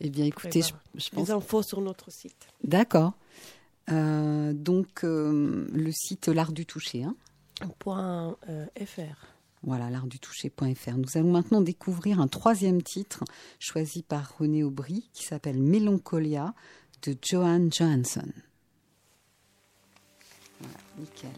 Eh 0.00 0.10
bien, 0.10 0.24
écoutez, 0.24 0.62
je, 0.62 0.72
je 0.94 1.08
pense. 1.10 1.28
Les 1.28 1.30
infos 1.32 1.62
sur 1.62 1.80
notre 1.80 2.10
site. 2.10 2.48
D'accord. 2.64 3.12
Euh, 3.90 4.52
donc, 4.52 5.02
le 5.02 5.90
site 5.92 6.28
L'art 6.28 6.52
du 6.52 6.66
toucher. 6.66 7.04
Hein 7.04 7.14
Point, 7.78 8.36
.fr. 8.84 9.26
Voilà, 9.62 9.90
l'artdutoucher.fr. 9.90 10.96
Nous 10.96 11.16
allons 11.16 11.32
maintenant 11.32 11.60
découvrir 11.60 12.20
un 12.20 12.28
troisième 12.28 12.82
titre 12.82 13.24
choisi 13.58 14.02
par 14.02 14.38
René 14.38 14.62
Aubry 14.62 15.10
qui 15.12 15.24
s'appelle 15.24 15.60
Mélancolia 15.60 16.54
de 17.02 17.16
Johan 17.22 17.68
Johansson. 17.70 18.28
Voilà, 20.60 20.78
nickel. 20.98 21.30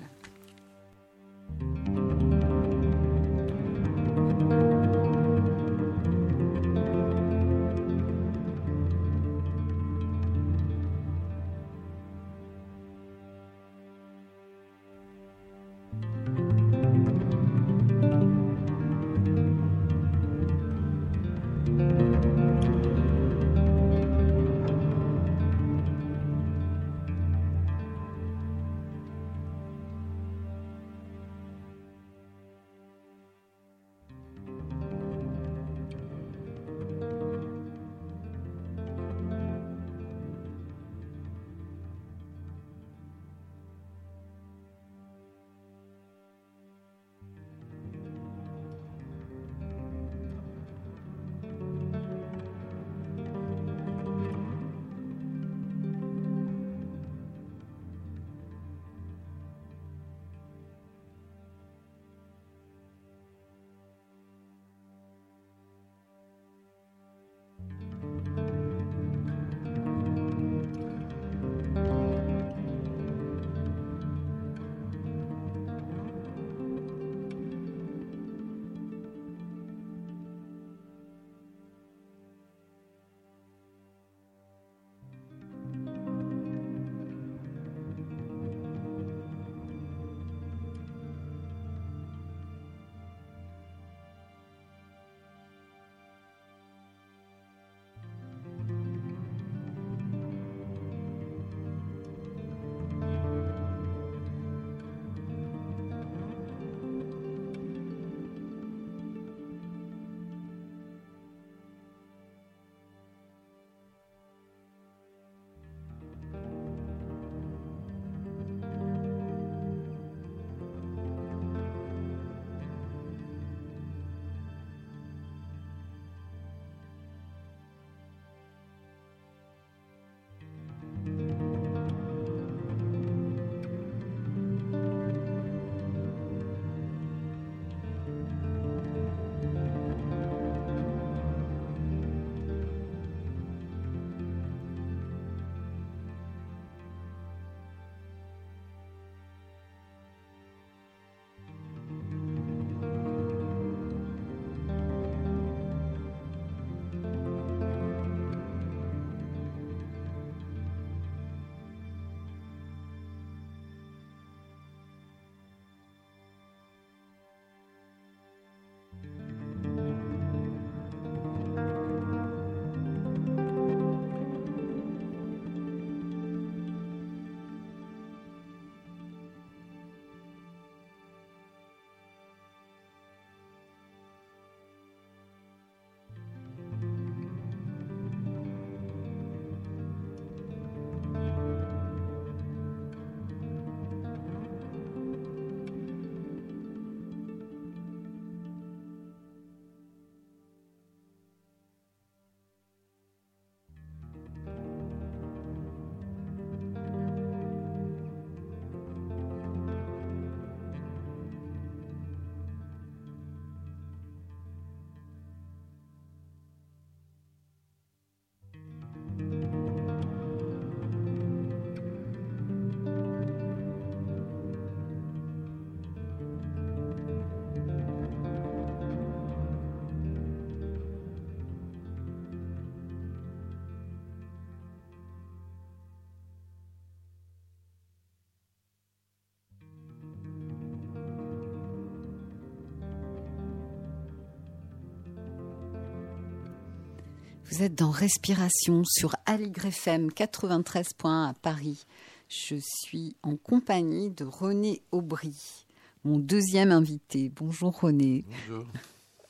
Vous 247.61 247.67
êtes 247.67 247.75
dans 247.75 247.91
Respiration 247.91 248.85
sur 248.87 249.15
Aligre 249.27 249.67
FM 249.67 250.09
93.1 250.09 251.29
à 251.29 251.35
Paris. 251.35 251.85
Je 252.31 252.57
suis 252.59 253.17
en 253.23 253.37
compagnie 253.37 254.09
de 254.09 254.25
René 254.25 254.81
Aubry, 254.93 255.67
mon 256.03 256.19
deuxième 256.19 256.73
invité. 256.73 257.29
Bonjour 257.29 257.79
René. 257.79 258.25
Bonjour. 258.27 258.65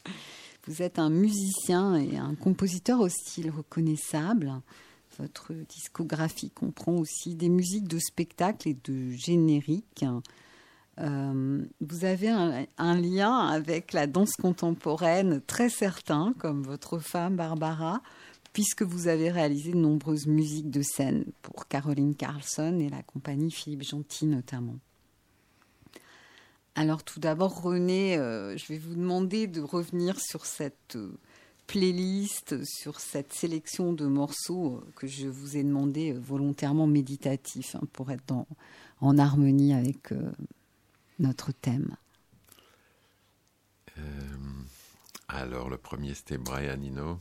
Vous 0.69 0.81
êtes 0.81 1.01
un 1.01 1.11
musicien 1.11 1.97
et 1.97 2.19
un 2.19 2.37
compositeur 2.37 3.01
au 3.01 3.09
style 3.09 3.51
reconnaissable. 3.51 4.53
Votre 5.19 5.53
discographie 5.69 6.53
comprend 6.53 6.93
aussi 6.99 7.35
des 7.35 7.49
musiques 7.49 7.89
de 7.89 7.99
spectacle 7.99 8.69
et 8.69 8.77
de 8.85 9.11
génériques. 9.11 10.05
Euh, 10.99 11.65
vous 11.81 12.05
avez 12.05 12.29
un, 12.29 12.97
lien 13.01 13.39
avec 13.39 13.93
la 13.93 14.07
danse 14.07 14.35
contemporaine 14.35 15.41
très 15.47 15.69
certain, 15.69 16.35
comme 16.39 16.63
votre 16.63 16.99
femme 16.99 17.37
Barbara, 17.37 18.03
puisque 18.53 18.83
vous 18.83 19.09
avez 19.09 19.31
réalisé 19.31 19.73
de 19.73 19.79
nombreuses 19.79 20.27
musiques 20.27 20.71
de 20.71 20.83
scène 20.83 21.25
pour 21.43 21.69
Caroline 21.69 22.15
Carlson 22.15 22.79
et 22.81 22.89
la 22.89 23.03
compagnie 23.03 23.51
Philippe 23.51 23.85
Gentil 23.85 24.27
notamment. 24.27 24.77
Alors 26.75 27.03
tout 27.03 27.21
d'abord, 27.21 27.63
René, 27.63 28.17
euh, 28.17 28.57
je 28.57 28.67
vais 28.67 28.79
vous 28.79 28.95
demander 28.95 29.47
de 29.47 29.61
revenir 29.61 30.21
sur 30.21 30.45
cette 30.45 30.97
euh, 30.97 31.19
playlist, 31.67 32.65
sur 32.65 33.01
cette 33.01 33.33
sélection 33.33 33.93
de 33.93 34.07
morceaux 34.07 34.83
que 34.97 35.07
je 35.07 35.29
vous 35.29 35.57
ai 35.57 35.63
demandé 35.63 36.13
volontairement 36.13 36.87
méditatif 36.87 37.75
hein, 37.77 37.83
pour 37.93 38.11
être 38.11 38.35
en 39.01 39.19
harmonie 39.19 39.73
avec 39.73 40.13
notre 41.21 41.53
thème. 41.53 41.97
alors 45.29 45.69
le 45.69 45.77
premier 45.77 46.15
c'était 46.15 46.39
Brian 46.39 46.81
Eno. 46.83 47.21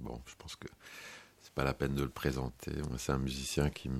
Bon, 0.00 0.20
je 0.26 0.34
pense 0.36 0.56
que 0.56 0.68
c'est 1.42 1.52
pas 1.52 1.64
la 1.64 1.74
peine 1.74 1.94
de 1.94 2.02
le 2.02 2.08
présenter. 2.08 2.72
C'est 2.98 3.12
un 3.12 3.18
musicien 3.18 3.68
qui 3.70 3.90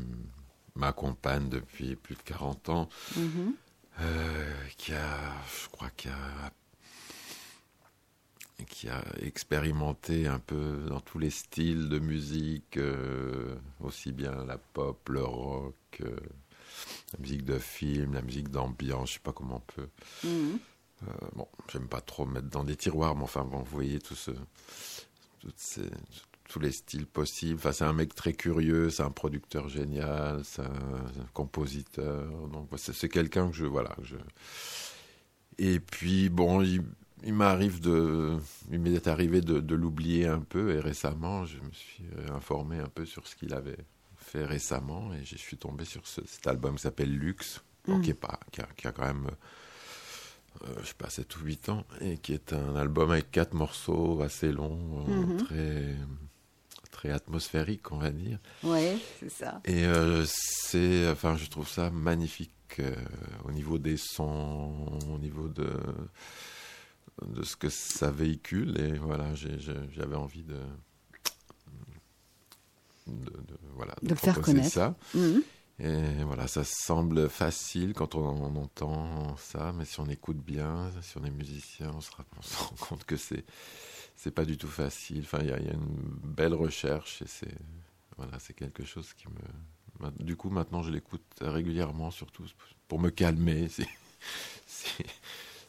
m'accompagne 0.75 1.49
depuis 1.49 1.97
plus 1.97 2.15
de 2.15 2.23
40 2.23 2.69
ans. 2.71 2.89
Mm-hmm. 3.19 3.53
Euh, 4.01 4.53
qui 4.77 4.93
a, 4.93 5.33
je 5.63 5.69
crois, 5.69 5.91
qui 5.97 6.09
a, 6.09 6.53
qui 8.67 8.89
a 8.89 9.03
expérimenté 9.23 10.27
un 10.27 10.41
peu 10.41 10.85
dans 10.89 11.01
tous 11.01 11.19
les 11.21 11.31
styles 11.31 11.89
de 11.89 12.01
musique, 12.01 12.77
euh, 12.77 13.55
aussi 13.81 14.11
bien 14.11 14.45
la 14.47 14.59
pop, 14.59 15.09
le 15.09 15.23
rock, 15.23 15.75
euh, 16.01 16.17
la 17.13 17.19
musique 17.21 17.45
de 17.45 17.59
film, 17.59 18.15
la 18.15 18.23
musique 18.23 18.49
d'ambiance, 18.49 19.11
je 19.11 19.15
sais 19.15 19.21
pas 19.21 19.33
comment 19.33 19.57
on 19.57 19.73
peut. 19.73 19.89
Mhm. 20.25 20.59
bon, 21.35 21.49
j'aime 21.73 21.89
pas 21.89 22.01
trop 22.01 22.27
mettre 22.27 22.49
dans 22.49 22.65
des 22.65 22.77
tiroirs, 22.77 23.15
mais 23.17 23.25
enfin 23.25 23.45
bon, 23.45 23.59
vous 23.59 23.71
voyez 23.71 24.01
tout 24.01 24.15
ce, 24.15 24.31
ces, 25.57 25.91
tous 26.49 26.61
les 26.61 26.73
styles 26.73 27.07
possibles. 27.07 27.59
Enfin, 27.59 27.73
c'est 27.73 27.85
un 27.85 27.93
mec 27.93 28.15
très 28.15 28.33
curieux, 28.33 28.91
c'est 28.91 29.03
un 29.03 29.11
producteur 29.11 29.69
génial, 29.69 30.45
c'est 30.45 30.63
un, 30.63 31.27
compositeur. 31.33 32.31
Donc, 32.49 32.69
c'est 32.77 33.09
quelqu'un 33.09 33.51
que 33.51 33.57
je 33.57 33.67
voilà. 33.67 33.97
je... 34.03 34.17
Et 35.59 35.81
puis 35.81 36.29
bon, 36.29 36.63
il, 36.63 37.33
m'arrive 37.33 37.81
de, 37.81 38.37
il 38.71 38.81
m'est 38.81 39.07
arrivé 39.07 39.41
de, 39.41 39.75
l'oublier 39.75 40.27
un 40.27 40.41
peu. 40.41 40.75
Et 40.75 40.81
récemment, 40.81 41.45
je 41.45 41.59
me 41.59 41.73
suis 41.73 42.05
informé 42.33 42.79
un 42.79 42.89
peu 42.89 43.05
sur 43.07 43.27
ce 43.27 43.37
qu'il 43.37 43.55
avait 43.55 43.79
fait 44.35 44.45
récemment, 44.45 45.13
et 45.15 45.25
je 45.25 45.37
suis 45.37 45.57
tombé 45.57 45.85
sur 45.85 46.07
cet 46.07 46.47
album 46.47 46.77
qui 46.77 46.83
s'appelle 46.83 47.17
Lux, 47.17 47.63
mm. 47.87 48.01
qui, 48.03 48.11
est 48.11 48.15
pas, 48.15 48.41
qui 48.51 48.61
a, 48.61 48.69
qui 48.77 48.87
a 48.87 48.93
quand 48.93 49.07
même 49.07 49.31
euh, 50.63 50.75
je 50.83 50.87
sais 50.87 50.95
pas, 50.95 51.11
7 51.11 51.37
ou 51.37 51.45
8 51.45 51.69
ans, 51.69 51.85
et 52.01 52.19
qui 52.19 52.33
est 52.33 52.53
un 52.53 52.77
album 52.77 53.11
avec 53.11 53.31
quatre 53.31 53.55
morceaux 53.55 54.21
assez 54.23 54.53
longs, 54.53 55.05
euh, 55.09 55.37
mm-hmm. 55.37 55.47
très 56.91 57.11
atmosphérique, 57.11 57.93
on 57.93 57.99
va 57.99 58.11
dire. 58.11 58.39
Oui, 58.63 59.03
c'est 59.21 59.31
ça. 59.31 59.61
Et 59.65 59.85
euh, 59.85 60.25
c'est, 60.27 61.09
enfin, 61.11 61.37
je 61.37 61.47
trouve 61.47 61.69
ça 61.69 61.91
magnifique 61.91 62.51
euh, 62.79 62.95
au 63.45 63.53
niveau 63.53 63.79
des 63.79 63.97
sons, 63.97 64.99
au 65.13 65.19
niveau 65.19 65.49
de 65.49 65.71
de 67.23 67.45
ce 67.45 67.55
que 67.57 67.69
ça 67.69 68.11
véhicule. 68.11 68.81
Et 68.81 68.99
voilà, 68.99 69.35
j'avais 69.35 70.17
envie 70.17 70.43
de, 70.43 70.59
de, 73.07 73.33
voilà, 73.75 73.95
de, 74.03 74.15
faire 74.15 74.41
connaître 74.41 74.71
ça. 74.71 74.97
Mhm. 75.15 75.43
Et 75.81 76.23
voilà, 76.25 76.47
ça 76.47 76.63
semble 76.63 77.29
facile 77.29 77.95
quand 77.95 78.15
on, 78.15 78.55
entend 78.57 79.37
ça, 79.37 79.73
mais 79.73 79.85
si 79.85 79.99
on 79.99 80.07
écoute 80.07 80.39
bien, 80.39 80.91
si 81.03 81.19
on 81.19 81.25
est 81.25 81.31
musicien, 81.31 81.91
on 81.97 82.01
se 82.01 82.11
rend 82.13 82.25
compte 82.81 83.05
que 83.05 83.17
c'est 83.17 83.45
c'est 84.17 84.31
pas 84.31 84.45
du 84.45 84.57
tout 84.57 84.69
facile. 84.69 85.23
Enfin, 85.25 85.39
il 85.43 85.49
y, 85.49 85.53
a 85.53 85.59
une 85.59 86.19
belle 86.23 86.55
recherche 86.55 87.23
et 87.23 87.27
c'est 87.27 87.55
voilà, 88.17 88.39
c'est 88.39 88.55
quelque 88.55 88.85
chose 88.85 89.13
qui 89.15 89.27
me. 89.29 90.11
Du 90.21 90.37
coup, 90.37 90.51
maintenant, 90.51 90.83
je 90.83 90.91
l'écoute 90.91 91.25
régulièrement, 91.41 92.11
surtout 92.11 92.45
pour 92.89 92.99
me 92.99 93.11
calmer. 93.11 93.69
Si, 94.67 94.89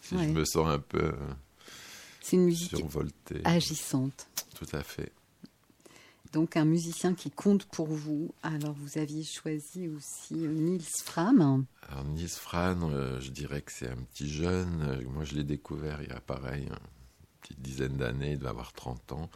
si, 0.01 0.17
je 0.17 0.29
me 0.29 0.45
sens 0.45 0.65
un 0.67 0.79
peu. 0.79 1.13
C'est 2.21 2.37
une 2.37 2.45
musique 2.45 2.73
agissante. 3.43 4.27
Tout 4.55 4.67
à 4.71 4.81
fait. 4.81 5.11
Donc 6.35 6.57
un 6.57 6.65
musicien 6.65 7.13
qui 7.13 7.31
compte 7.31 7.63
pour 7.63 7.87
vous. 7.87 8.29
Alors 8.43 8.73
vous 8.73 8.97
aviez 8.97 9.23
choisi 9.23 9.87
aussi 9.87 10.45
euh, 10.45 10.51
Niels 10.51 10.81
Fram. 10.81 11.65
Alors 11.87 12.03
Niels 12.03 12.27
Fram, 12.27 12.83
euh, 12.83 13.21
je 13.21 13.31
dirais 13.31 13.61
que 13.61 13.71
c'est 13.71 13.87
un 13.87 13.95
petit 13.95 14.29
jeune. 14.29 14.81
Euh, 14.81 15.09
moi 15.09 15.23
je 15.23 15.35
l'ai 15.35 15.45
découvert 15.45 16.01
il 16.01 16.09
y 16.09 16.11
a 16.11 16.19
pareil 16.19 16.67
petite 17.39 17.61
dizaine 17.61 17.95
d'années, 17.95 18.33
il 18.33 18.39
doit 18.39 18.49
avoir 18.49 18.73
30 18.73 19.13
ans. 19.13 19.29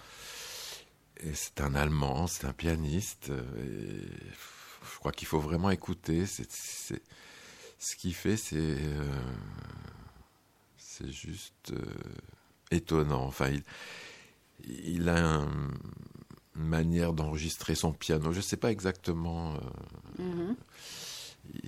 Et 1.21 1.33
c'est 1.35 1.61
un 1.61 1.73
Allemand, 1.73 2.27
c'est 2.27 2.45
un 2.45 2.51
pianiste. 2.51 3.31
Je 3.31 4.99
crois 4.99 5.13
qu'il 5.13 5.27
faut 5.29 5.39
vraiment 5.39 5.69
écouter. 5.69 6.25
C'est, 6.25 6.51
ce 6.51 7.95
qu'il 7.95 8.13
fait, 8.13 8.35
c'est, 8.35 8.77
c'est 10.75 11.09
juste 11.09 11.71
étonnant. 12.71 13.23
Enfin, 13.23 13.51
il, 13.51 13.63
il 14.67 15.07
a 15.07 15.17
une 15.17 15.71
manière 16.59 17.13
d'enregistrer 17.13 17.75
son 17.75 17.93
piano. 17.93 18.31
Je 18.31 18.37
ne 18.37 18.43
sais 18.43 18.57
pas 18.57 18.71
exactement. 18.71 19.55
Euh, 19.55 20.23
mm-hmm 20.23 20.55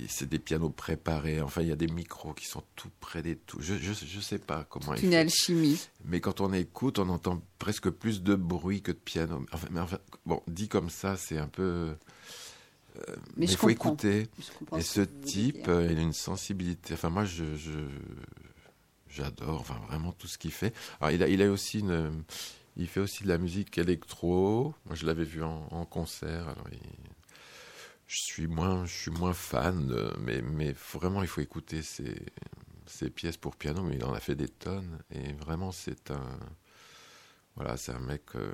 c'est 0.08 0.30
des 0.30 0.40
pianos 0.40 0.70
préparés. 0.70 1.42
Enfin, 1.42 1.62
il 1.62 1.68
y 1.68 1.72
a 1.72 1.76
des 1.76 1.88
micros 1.88 2.34
qui 2.34 2.46
sont 2.46 2.64
tout 2.76 2.90
près 3.00 3.22
des 3.22 3.36
tout. 3.36 3.58
Je 3.62 3.74
ne 3.74 4.22
sais 4.22 4.40
pas 4.40 4.66
comment. 4.70 4.96
C'est 4.96 5.04
une 5.04 5.14
alchimie. 5.14 5.80
Mais 6.06 6.20
quand 6.20 6.42
on 6.42 6.54
écoute, 6.54 7.00
on 7.00 7.10
entend 7.10 7.42
presque 7.60 7.90
plus 7.90 8.22
de 8.22 8.36
bruit 8.36 8.82
que 8.82 8.92
de 8.92 8.98
piano. 8.98 9.46
Enfin, 9.52 9.68
mais 9.72 9.80
enfin, 9.80 10.00
bon, 10.26 10.42
dit 10.48 10.68
comme 10.68 10.90
ça, 10.90 11.18
c'est 11.18 11.38
un 11.38 11.48
peu. 11.48 11.96
Euh, 12.98 13.16
mais 13.38 13.46
il 13.46 13.56
faut 13.56 13.70
écouter. 13.70 14.28
Et 14.78 14.82
ce 14.82 15.02
type, 15.02 15.68
euh, 15.68 15.88
il 15.90 15.98
a 15.98 16.02
une 16.02 16.14
sensibilité. 16.14 16.94
Enfin, 16.94 17.10
moi, 17.10 17.26
je, 17.26 17.44
j'adore. 19.10 19.62
Enfin, 19.62 19.80
vraiment 19.88 20.12
tout 20.12 20.28
ce 20.28 20.38
qu'il 20.38 20.52
fait. 20.52 20.74
Alors, 21.00 21.12
il 21.12 21.24
a, 21.24 21.28
il 21.28 21.42
a 21.42 21.50
aussi 21.50 21.80
une. 21.80 22.24
Il 22.78 22.88
fait 22.88 23.00
aussi 23.00 23.24
de 23.24 23.28
la 23.28 23.38
musique 23.38 23.78
électro. 23.78 24.74
Moi, 24.86 24.96
je 24.96 25.06
l'avais 25.06 25.24
vu 25.24 25.44
en, 25.44 25.86
concert. 25.86 26.56
Je 28.08 28.22
suis 28.22 28.48
moins, 28.48 28.86
je 28.86 28.94
suis 28.94 29.12
moins 29.12 29.34
fan, 29.34 29.94
mais, 30.20 30.42
mais 30.42 30.74
vraiment, 30.94 31.22
il 31.22 31.28
faut 31.28 31.42
écouter 31.42 31.82
ces, 31.82 33.10
pièces 33.10 33.38
pour 33.38 33.56
piano, 33.56 33.84
mais 33.84 33.96
il 33.96 34.04
en 34.04 34.14
a 34.14 34.20
fait 34.20 34.36
des 34.36 34.50
tonnes, 34.50 35.00
et 35.12 35.34
vraiment, 35.34 35.72
c'est 35.72 36.12
un, 36.12 36.40
voilà, 37.56 37.78
c'est 37.78 37.94
un 37.94 38.00
mec 38.00 38.24
euh, 38.36 38.54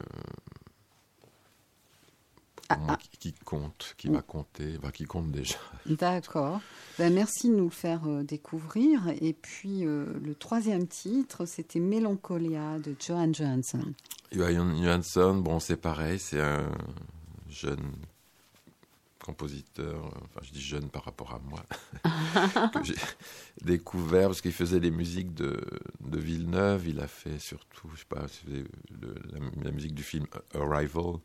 ah, 2.70 2.78
ah. 2.89 2.97
qui, 3.20 3.34
compte, 3.34 3.95
qui 3.97 4.09
va 4.09 4.22
compter, 4.22 4.78
qui 4.93 5.05
compte 5.05 5.32
déjà. 5.32 5.57
D'accord. 5.86 6.59
Ben, 6.97 7.13
merci 7.13 7.49
de 7.49 7.55
nous 7.55 7.65
le 7.65 7.70
faire 7.70 8.01
euh, 8.07 8.24
découvrir. 8.24 9.01
Et 9.22 9.34
puis, 9.34 9.86
euh, 9.86 10.05
le 10.24 10.36
troisième 10.36 10.88
titre, 10.88 11.45
c'était 11.45 11.80
Mélancolia 11.80 12.80
de 12.80 12.95
Johan 12.99 13.32
Johansson. 13.34 13.93
Johan 14.32 14.76
Johansson, 14.82 15.36
bon, 15.36 15.59
c'est 15.59 15.78
pareil, 15.78 16.20
c'est 16.20 16.41
un 16.41 16.70
jeune 17.49 17.93
compositeur, 19.28 20.05
enfin 20.24 20.39
je 20.41 20.53
dis 20.53 20.61
jeune 20.61 20.89
par 20.89 21.03
rapport 21.03 21.34
à 21.34 21.39
moi, 21.39 21.65
que 22.72 22.84
j'ai 22.84 22.95
découvert 23.61 24.28
parce 24.28 24.39
qu'il 24.39 24.53
faisait 24.53 24.80
les 24.80 24.89
musiques 24.89 25.34
de, 25.34 25.59
de, 25.99 26.18
Villeneuve. 26.18 26.88
Il 26.88 27.01
a 27.01 27.07
fait 27.07 27.38
surtout, 27.38 27.89
je 27.93 27.99
sais 27.99 28.05
pas, 28.07 28.26
la, 29.63 29.72
musique 29.72 29.93
du 29.93 30.03
film 30.03 30.28
Arrival, 30.53 31.03
euh, 31.03 31.18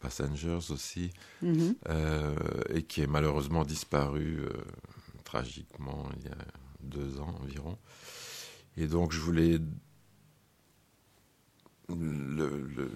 Passengers 0.00 0.70
aussi, 0.70 1.10
mm-hmm. 1.42 1.74
euh, 1.88 2.34
et 2.68 2.82
qui 2.82 3.00
est 3.00 3.06
malheureusement 3.06 3.64
disparu 3.64 4.40
euh, 4.40 4.50
tragiquement 5.24 6.08
il 6.18 6.26
y 6.26 6.28
a 6.28 6.36
deux 6.80 7.18
ans 7.18 7.34
environ. 7.42 7.78
Et 8.76 8.86
donc 8.86 9.12
je 9.12 9.20
voulais 9.20 9.58
le, 11.88 12.90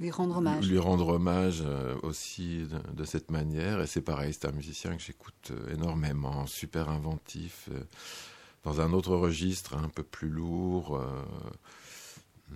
lui 0.00 0.10
rendre 0.10 0.38
hommage. 0.38 0.66
Lui 0.66 0.78
rendre 0.78 1.08
hommage 1.08 1.62
euh, 1.64 1.94
aussi 2.02 2.66
de, 2.94 3.04
cette 3.04 3.30
manière. 3.30 3.82
Et 3.82 3.86
c'est 3.86 4.00
pareil, 4.00 4.32
c'est 4.32 4.48
un 4.48 4.52
musicien 4.52 4.96
que 4.96 5.02
j'écoute 5.02 5.50
euh, 5.50 5.74
énormément, 5.74 6.46
super 6.46 6.88
inventif, 6.88 7.68
euh, 7.70 7.80
dans 8.64 8.80
un 8.80 8.94
autre 8.94 9.14
registre, 9.14 9.76
un 9.76 9.90
peu 9.90 10.02
plus 10.02 10.28
lourd, 10.28 11.02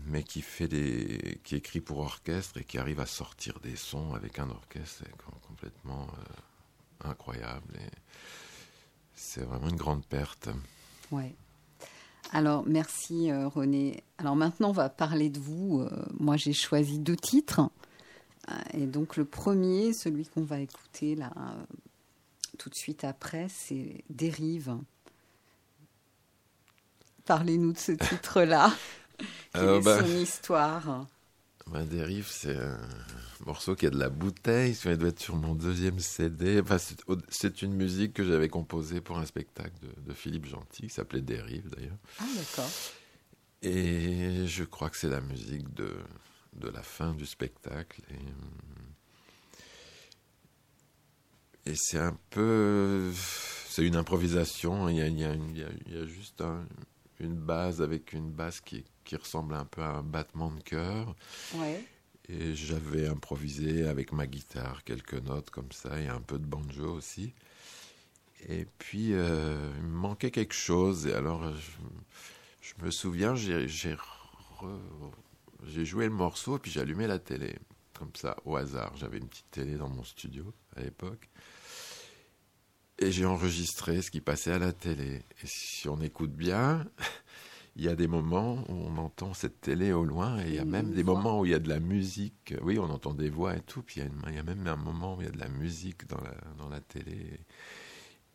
mais 0.07 0.23
qui 0.23 0.43
fait 0.43 0.69
des, 0.69 1.41
qui 1.45 1.57
écrit 1.57 1.81
pour 1.81 1.99
orchestre 1.99 2.59
et 2.59 2.65
qui 2.65 2.79
arrive 2.79 3.01
à 3.01 3.07
sortir 3.07 3.59
des 3.61 3.77
sons 3.77 4.15
avec 4.15 4.39
un 4.39 4.51
orchestre 4.51 5.05
complètement 5.47 6.07
incroyable. 7.05 7.75
Et 7.77 7.91
c'est 9.15 9.43
vraiment 9.43 9.69
une 9.69 9.77
grande 9.77 10.05
perte. 10.05 10.49
Ouais. 11.11 11.35
Alors, 12.33 12.65
merci 12.67 13.31
euh, 13.31 13.49
René. 13.49 14.03
Alors 14.19 14.37
maintenant, 14.37 14.71
on 14.71 14.73
va 14.73 14.89
parler 14.89 15.31
de 15.31 15.39
vous. 15.39 15.81
Euh, 15.81 16.05
moi, 16.19 16.37
j'ai 16.37 16.53
choisi 16.53 16.99
deux 16.99 17.17
titres. 17.17 17.61
Euh, 18.51 18.55
et 18.73 18.87
donc, 18.87 19.17
le 19.17 19.25
premier, 19.25 19.93
celui 19.93 20.27
qu'on 20.27 20.43
va 20.43 20.59
écouter 20.59 21.15
là, 21.15 21.33
tout 22.59 22.71
de 22.71 22.75
suite 22.75 23.05
après, 23.05 23.47
c'est 23.49 24.05
Dérive. 24.11 24.77
Parlez-nous 27.25 27.73
de 27.73 27.79
ce 27.79 27.93
titre-là. 28.11 28.73
Quelle 29.53 29.69
est 29.69 29.81
bah, 29.81 30.01
son 30.01 30.17
histoire 30.19 31.07
Ma 31.71 31.83
dérive, 31.83 32.29
c'est 32.29 32.57
un 32.57 32.79
morceau 33.47 33.75
qui 33.75 33.87
a 33.87 33.91
de 33.91 33.99
la 33.99 34.11
bouteille. 34.11 34.77
Il 34.85 34.99
doit 34.99 35.09
être 35.09 35.21
sur 35.21 35.37
mon 35.37 35.55
deuxième 35.55 35.99
CD. 35.99 36.61
Enfin, 36.61 36.77
c'est 37.29 37.63
une 37.63 37.73
musique 37.73 38.13
que 38.13 38.23
j'avais 38.23 38.51
composée 38.51 39.01
pour 39.01 39.17
un 39.17 39.25
spectacle 39.25 39.73
de, 39.81 39.89
de 40.09 40.13
Philippe 40.15 40.45
Gentil, 40.45 40.83
qui 40.83 40.91
s'appelait 40.91 41.23
Dérive 41.23 41.71
d'ailleurs. 41.71 41.97
Ah, 42.21 42.25
d'accord. 42.37 42.71
Et 43.63 44.47
je 44.47 44.65
crois 44.65 44.91
que 44.91 44.99
c'est 44.99 45.09
la 45.09 45.23
musique 45.23 45.73
de, 45.73 45.91
de 46.53 46.69
la 46.69 46.83
fin 46.83 47.15
du 47.15 47.25
spectacle. 47.25 48.03
Et, 51.67 51.71
et 51.71 51.75
c'est 51.77 51.99
un 51.99 52.19
peu. 52.29 53.11
C'est 53.71 53.87
une 53.87 53.97
improvisation. 53.97 54.91
Il 54.91 54.97
y 54.97 55.03
a, 55.03 55.07
il 55.07 55.19
y 55.19 55.25
a, 55.25 55.33
il 55.35 55.95
y 55.95 55.97
a 55.97 56.05
juste 56.05 56.43
une 57.21 57.37
base 57.37 57.81
avec 57.81 58.13
une 58.13 58.31
basse 58.31 58.61
qui, 58.61 58.85
qui, 59.05 59.17
ressemble 59.17 59.55
un 59.55 59.65
peu 59.65 59.83
à 59.83 59.91
un 59.91 60.03
battement 60.03 60.51
de 60.51 60.61
cœur. 60.61 61.15
Ouais. 61.55 61.85
Et 62.29 62.55
j'avais 62.55 63.07
improvisé 63.07 63.87
avec 63.87 64.13
ma 64.13 64.27
guitare 64.27 64.83
quelques 64.85 65.15
notes 65.15 65.51
comme 65.51 65.73
ça 65.73 66.01
et 66.01 66.09
un 66.09 66.21
peu 66.21 66.39
de 66.39 66.47
banjo 66.47 66.91
aussi. 66.95 67.35
Et 68.49 68.67
puis, 68.79 69.13
euh, 69.13 69.71
il 69.77 69.83
me 69.83 69.97
manquait 69.97 70.31
quelque 70.31 70.55
chose. 70.55 71.07
Et 71.07 71.13
alors, 71.13 71.53
je, 71.55 71.71
je 72.61 72.85
me 72.85 72.91
souviens, 72.91 73.35
j'ai 73.35 73.57
joué 75.85 76.05
le 76.07 76.13
morceau 76.13 76.57
et 76.57 76.59
puis 76.59 76.71
j'ai 76.71 76.81
allumé 76.81 77.07
la 77.07 77.19
télé, 77.19 77.59
comme 77.99 78.15
ça, 78.15 78.37
au 78.45 78.57
hasard. 78.57 78.97
J'avais 78.97 79.19
une 79.19 79.29
petite 79.29 79.51
télé 79.51 79.77
dans 79.77 79.89
mon 79.89 80.05
studio 80.05 80.53
à 80.77 80.81
l'époque. 80.81 81.29
Et 82.99 83.11
j'ai 83.11 83.27
enregistré 83.27 84.01
ce 84.03 84.11
qui 84.11 84.21
passait 84.21 84.53
à 84.53 84.59
la 84.59 84.73
télé. 84.73 85.23
Et 85.43 85.47
si 85.47 85.89
on 85.89 86.01
écoute 86.01 86.33
bien, 86.33 86.87
il 87.77 87.85
y 87.85 87.89
a 87.89 87.97
des 87.97 88.07
moments 88.07 88.65
où 88.69 88.75
on 88.75 88.97
entend 88.99 89.35
cette 89.35 89.61
télé 89.61 89.93
au 89.93 90.05
loin 90.05 90.41
et 90.41 90.49
il 90.49 90.55
y 90.55 90.59
a 90.59 90.65
même 90.65 90.93
des 90.93 91.03
moments 91.03 91.41
où 91.41 91.45
il 91.45 91.51
y 91.53 91.55
a 91.55 91.59
de 91.59 91.69
la 91.69 91.81
musique. 91.81 92.55
Oui, 92.63 92.79
on 92.79 92.85
entend 92.85 93.15
des 93.15 93.31
voix 93.31 93.57
et 93.57 93.61
tout. 93.61 93.83
Puis 93.83 94.01
il 94.01 94.05
y 94.05 94.07
a, 94.07 94.31
il 94.31 94.37
y 94.37 94.39
a 94.39 94.45
même 94.45 94.67
un 94.67 94.77
moment 94.77 95.17
où 95.17 95.23
il 95.23 95.25
y 95.25 95.29
a 95.29 95.33
de 95.33 95.41
la 95.41 95.49
musique 95.49 96.07
dans 96.07 96.21
la, 96.21 96.35
dans 96.57 96.69
la 96.69 96.81
télé 96.81 97.41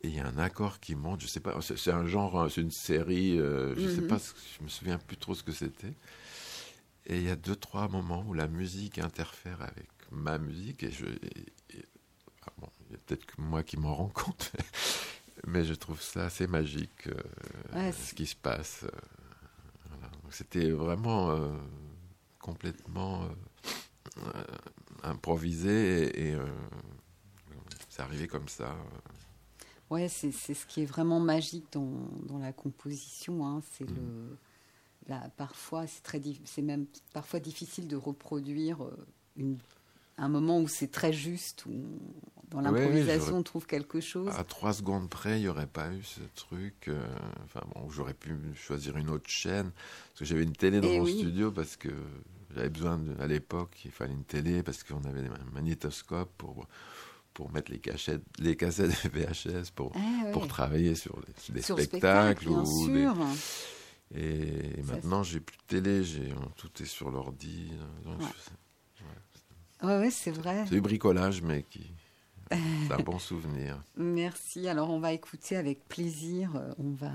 et 0.01 0.07
il 0.07 0.15
y 0.15 0.19
a 0.19 0.27
un 0.27 0.37
accord 0.37 0.79
qui 0.79 0.95
monte, 0.95 1.21
je 1.21 1.27
sais 1.27 1.41
pas, 1.41 1.59
c'est 1.61 1.91
un 1.91 2.07
genre, 2.07 2.39
hein, 2.39 2.47
c'est 2.49 2.61
une 2.61 2.71
série, 2.71 3.37
euh, 3.37 3.75
je 3.75 3.89
sais 3.89 4.01
mhm. 4.01 4.07
pas, 4.07 4.17
je 4.17 4.63
me 4.63 4.69
souviens 4.69 4.97
plus 4.97 5.17
trop 5.17 5.35
ce 5.35 5.43
que 5.43 5.51
c'était. 5.51 5.93
Et 7.05 7.17
il 7.17 7.23
y 7.23 7.29
a 7.29 7.35
deux, 7.35 7.55
trois 7.55 7.87
moments 7.89 8.23
où 8.27 8.33
la 8.33 8.47
musique 8.47 8.99
interfère 8.99 9.61
avec 9.61 9.89
ma 10.11 10.37
musique 10.37 10.83
et 10.83 10.91
je. 10.91 11.05
Ah 12.45 12.53
bon, 12.57 12.69
il 12.87 12.93
y 12.93 12.95
a 12.95 12.99
peut-être 12.99 13.25
que 13.25 13.41
moi 13.41 13.63
qui 13.63 13.77
m'en 13.77 13.93
rends 13.93 14.09
compte, 14.09 14.53
mais 15.47 15.65
je 15.65 15.73
trouve 15.73 16.01
ça 16.01 16.25
assez 16.25 16.47
magique, 16.47 17.07
euh, 17.07 17.91
ce 17.91 18.13
qui 18.13 18.25
se 18.25 18.35
passe. 18.35 18.83
Euh, 18.83 18.89
C'était 20.31 20.69
vraiment 20.69 21.35
complètement 22.39 23.27
improvisé 25.03 26.03
et, 26.03 26.31
et 26.31 26.37
c'est 27.89 28.01
arrivé 28.01 28.27
comme 28.27 28.47
ça. 28.47 28.75
Ouais, 29.89 30.07
c'est 30.07 30.31
ce 30.31 30.65
qui 30.67 30.83
est 30.83 30.85
vraiment 30.85 31.19
magique 31.19 31.65
dans, 31.71 31.91
dans 32.27 32.37
la 32.37 32.53
composition. 32.53 33.45
Hein. 33.45 33.61
C'est 33.71 33.89
le, 33.89 34.37
là, 35.07 35.29
parfois, 35.35 35.87
c'est 35.87 36.03
très, 36.03 36.21
c'est 36.45 36.61
même 36.61 36.85
parfois 37.11 37.39
difficile 37.39 37.87
de 37.87 37.95
reproduire 37.95 38.83
euh, 38.83 38.95
une, 39.35 39.57
un 40.23 40.29
moment 40.29 40.59
où 40.59 40.67
c'est 40.67 40.91
très 40.91 41.13
juste, 41.13 41.65
où 41.65 41.83
dans 42.49 42.61
l'improvisation 42.61 43.37
on 43.37 43.43
trouve 43.43 43.65
quelque 43.65 43.99
chose. 43.99 44.29
À 44.37 44.43
trois 44.43 44.73
secondes 44.73 45.09
près, 45.09 45.37
il 45.37 45.43
n'y 45.43 45.47
aurait 45.47 45.67
pas 45.67 45.91
eu 45.91 46.03
ce 46.03 46.21
truc. 46.35 46.87
Euh, 46.87 47.05
enfin 47.45 47.61
bon, 47.73 47.89
j'aurais 47.89 48.13
pu 48.13 48.35
choisir 48.55 48.97
une 48.97 49.09
autre 49.09 49.29
chaîne 49.29 49.71
parce 49.71 50.19
que 50.19 50.25
j'avais 50.25 50.43
une 50.43 50.55
télé 50.55 50.81
dans 50.81 50.87
eh 50.87 50.99
mon 50.99 51.05
studio 51.05 51.51
parce 51.51 51.75
que 51.75 51.89
j'avais 52.55 52.69
besoin 52.69 52.97
de, 52.97 53.21
à 53.21 53.27
l'époque, 53.27 53.79
il 53.85 53.91
fallait 53.91 54.13
une 54.13 54.23
télé 54.23 54.63
parce 54.63 54.83
qu'on 54.83 55.03
avait 55.03 55.21
des 55.21 55.29
magnétoscopes 55.53 56.31
pour 56.37 56.67
pour 57.35 57.51
mettre 57.53 57.71
les, 57.71 57.79
cachettes, 57.79 58.23
les 58.39 58.57
cassettes 58.57 58.91
VHS 59.13 59.71
pour, 59.73 59.93
ah 59.95 60.31
pour 60.33 60.47
travailler 60.47 60.95
sur, 60.95 61.21
des 61.49 61.61
spectacles. 61.61 62.49
ou 62.49 62.89
Et, 64.13 64.81
maintenant, 64.83 65.23
j'ai 65.23 65.39
plus 65.39 65.55
de 65.55 65.63
télé, 65.67 66.03
j'ai, 66.03 66.33
tout 66.57 66.69
est 66.81 66.85
sur 66.85 67.11
l'ordi. 67.11 67.71
Ouais, 68.05 68.25
ouais, 69.83 70.11
c'est 70.11 70.31
vrai. 70.31 70.65
C'est 70.65 70.75
du 70.75 70.81
bricolage, 70.81 71.41
mais 71.41 71.63
qui. 71.63 71.91
C'est 72.87 72.93
un 72.93 73.03
bon 73.03 73.19
souvenir. 73.19 73.83
Merci. 73.95 74.67
Alors, 74.67 74.89
on 74.89 74.99
va 74.99 75.13
écouter 75.13 75.55
avec 75.55 75.87
plaisir. 75.87 76.55
Euh, 76.55 76.71
on 76.79 76.91
va 76.91 77.11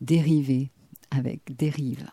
dériver 0.00 0.70
avec 1.12 1.56
Dérive. 1.56 2.10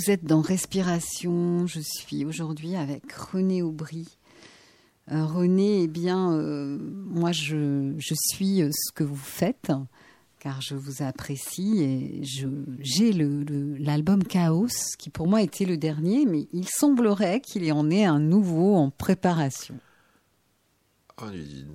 Vous 0.00 0.10
êtes 0.10 0.24
dans 0.24 0.40
Respiration. 0.40 1.66
Je 1.66 1.80
suis 1.80 2.24
aujourd'hui 2.24 2.74
avec 2.74 3.12
René 3.12 3.60
Aubry. 3.60 4.08
Euh, 5.12 5.26
René, 5.26 5.82
eh 5.82 5.88
bien, 5.88 6.32
euh, 6.32 6.78
moi, 6.80 7.32
je, 7.32 7.92
je, 7.98 8.14
suis 8.14 8.62
ce 8.72 8.92
que 8.92 9.04
vous 9.04 9.14
faites, 9.14 9.70
car 10.38 10.62
je 10.62 10.74
vous 10.74 11.02
apprécie 11.02 11.82
et 11.82 12.22
j'ai 12.22 13.12
l'album 13.12 14.24
Chaos, 14.24 14.68
qui 14.98 15.10
pour 15.10 15.28
moi 15.28 15.42
était 15.42 15.66
le 15.66 15.76
dernier, 15.76 16.24
mais 16.24 16.48
il 16.54 16.66
semblerait 16.66 17.42
qu'il 17.42 17.66
y 17.66 17.72
en 17.72 17.90
ait 17.90 18.06
un 18.06 18.20
nouveau 18.20 18.76
en 18.76 18.88
préparation. 18.88 19.74
Oh, 21.22 21.26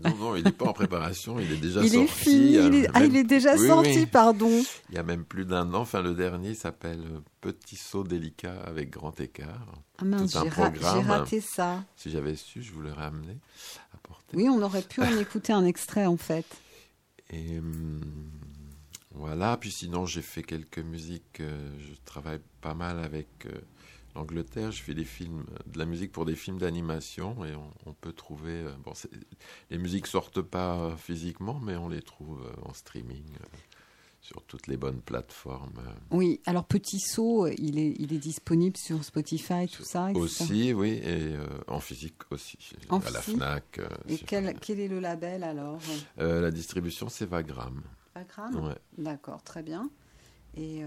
non, 0.03 0.15
non, 0.17 0.35
il 0.35 0.43
n'est 0.43 0.51
pas 0.51 0.65
en 0.65 0.73
préparation, 0.73 1.39
il 1.39 1.51
est 1.51 1.57
déjà 1.57 1.81
il 1.81 1.91
sorti. 1.91 2.03
Est 2.03 2.07
fini, 2.07 2.53
il, 2.53 2.75
est, 2.75 2.87
ah, 2.93 3.03
il 3.03 3.15
est 3.15 3.23
déjà 3.23 3.57
sorti, 3.57 4.05
pardon. 4.05 4.63
Il 4.89 4.95
y 4.95 4.97
a 4.97 5.03
même 5.03 5.23
plus 5.23 5.45
d'un 5.45 5.73
an, 5.73 5.81
enfin 5.81 6.01
le 6.01 6.13
dernier 6.15 6.53
s'appelle 6.55 7.03
Petit 7.41 7.75
saut 7.75 8.03
délicat 8.03 8.59
avec 8.65 8.89
grand 8.89 9.19
écart. 9.19 9.67
Ah 9.99 10.05
mince, 10.05 10.35
j'ai 10.35 11.01
raté 11.01 11.41
ça. 11.41 11.83
Si 11.95 12.09
j'avais 12.09 12.35
su, 12.35 12.63
je 12.63 12.73
vous 12.73 12.81
l'aurais 12.81 13.05
amené. 13.05 13.37
Apporté. 13.93 14.35
Oui, 14.35 14.49
on 14.49 14.61
aurait 14.61 14.81
pu 14.81 15.01
en 15.01 15.17
écouter 15.19 15.53
un 15.53 15.65
extrait 15.65 16.05
en 16.05 16.17
fait. 16.17 16.45
Et 17.31 17.59
hum, 17.59 18.01
voilà, 19.13 19.57
puis 19.57 19.71
sinon 19.71 20.05
j'ai 20.05 20.21
fait 20.21 20.43
quelques 20.43 20.79
musiques, 20.79 21.39
euh, 21.39 21.69
je 21.79 21.93
travaille 22.03 22.41
pas 22.61 22.73
mal 22.73 22.99
avec... 22.99 23.27
Euh, 23.45 23.61
l'Angleterre, 24.15 24.71
je 24.71 24.81
fais 24.81 24.93
des 24.93 25.03
films, 25.03 25.45
de 25.67 25.77
la 25.77 25.85
musique 25.85 26.11
pour 26.11 26.25
des 26.25 26.35
films 26.35 26.57
d'animation 26.57 27.45
et 27.45 27.53
on, 27.85 27.93
peut 27.93 28.13
trouver. 28.13 28.53
Euh, 28.53 28.71
bon, 28.83 28.93
les 29.69 29.77
musiques 29.77 30.07
sortent 30.07 30.41
pas 30.41 30.95
physiquement, 30.97 31.59
mais 31.59 31.75
on 31.75 31.89
les 31.89 32.01
trouve 32.01 32.41
euh, 32.41 32.67
en 32.67 32.73
streaming 32.73 33.25
euh, 33.41 33.57
sur 34.21 34.41
toutes 34.43 34.67
les 34.67 34.77
bonnes 34.77 35.01
plateformes. 35.01 35.81
Oui, 36.09 36.41
alors 36.45 36.65
Petit 36.65 36.99
Saut, 36.99 37.47
il 37.47 37.77
est, 37.77 37.93
il 37.99 38.13
est 38.13 38.19
disponible 38.19 38.77
sur 38.77 39.03
Spotify, 39.03 39.67
tout 39.67 39.83
ça 39.83 40.11
Aussi, 40.15 40.73
oui, 40.73 40.99
et 41.03 41.35
en 41.67 41.79
physique 41.79 42.31
aussi, 42.31 42.57
à 42.89 43.11
la 43.11 43.21
FNAC. 43.21 43.81
et 44.07 44.17
quel, 44.17 44.57
quel, 44.59 44.79
est 44.79 44.87
le 44.87 44.99
label 44.99 45.43
alors? 45.43 45.79
La 46.17 46.49
distribution, 46.49 47.07
c'est 47.07 47.27
Vagram. 47.27 47.83
Vagram 48.15 48.67
ouais. 48.67 48.77
D'accord, 48.97 49.43
très 49.43 49.61
bien. 49.61 49.91
Et 50.55 50.83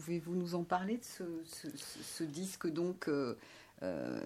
Pouvez-vous 0.00 0.34
nous 0.34 0.54
en 0.54 0.64
parler 0.64 0.96
de 0.96 1.04
ce, 1.44 2.24
disque 2.24 2.66
donc 2.66 3.06
euh, 3.08 3.36
euh, 3.82 4.18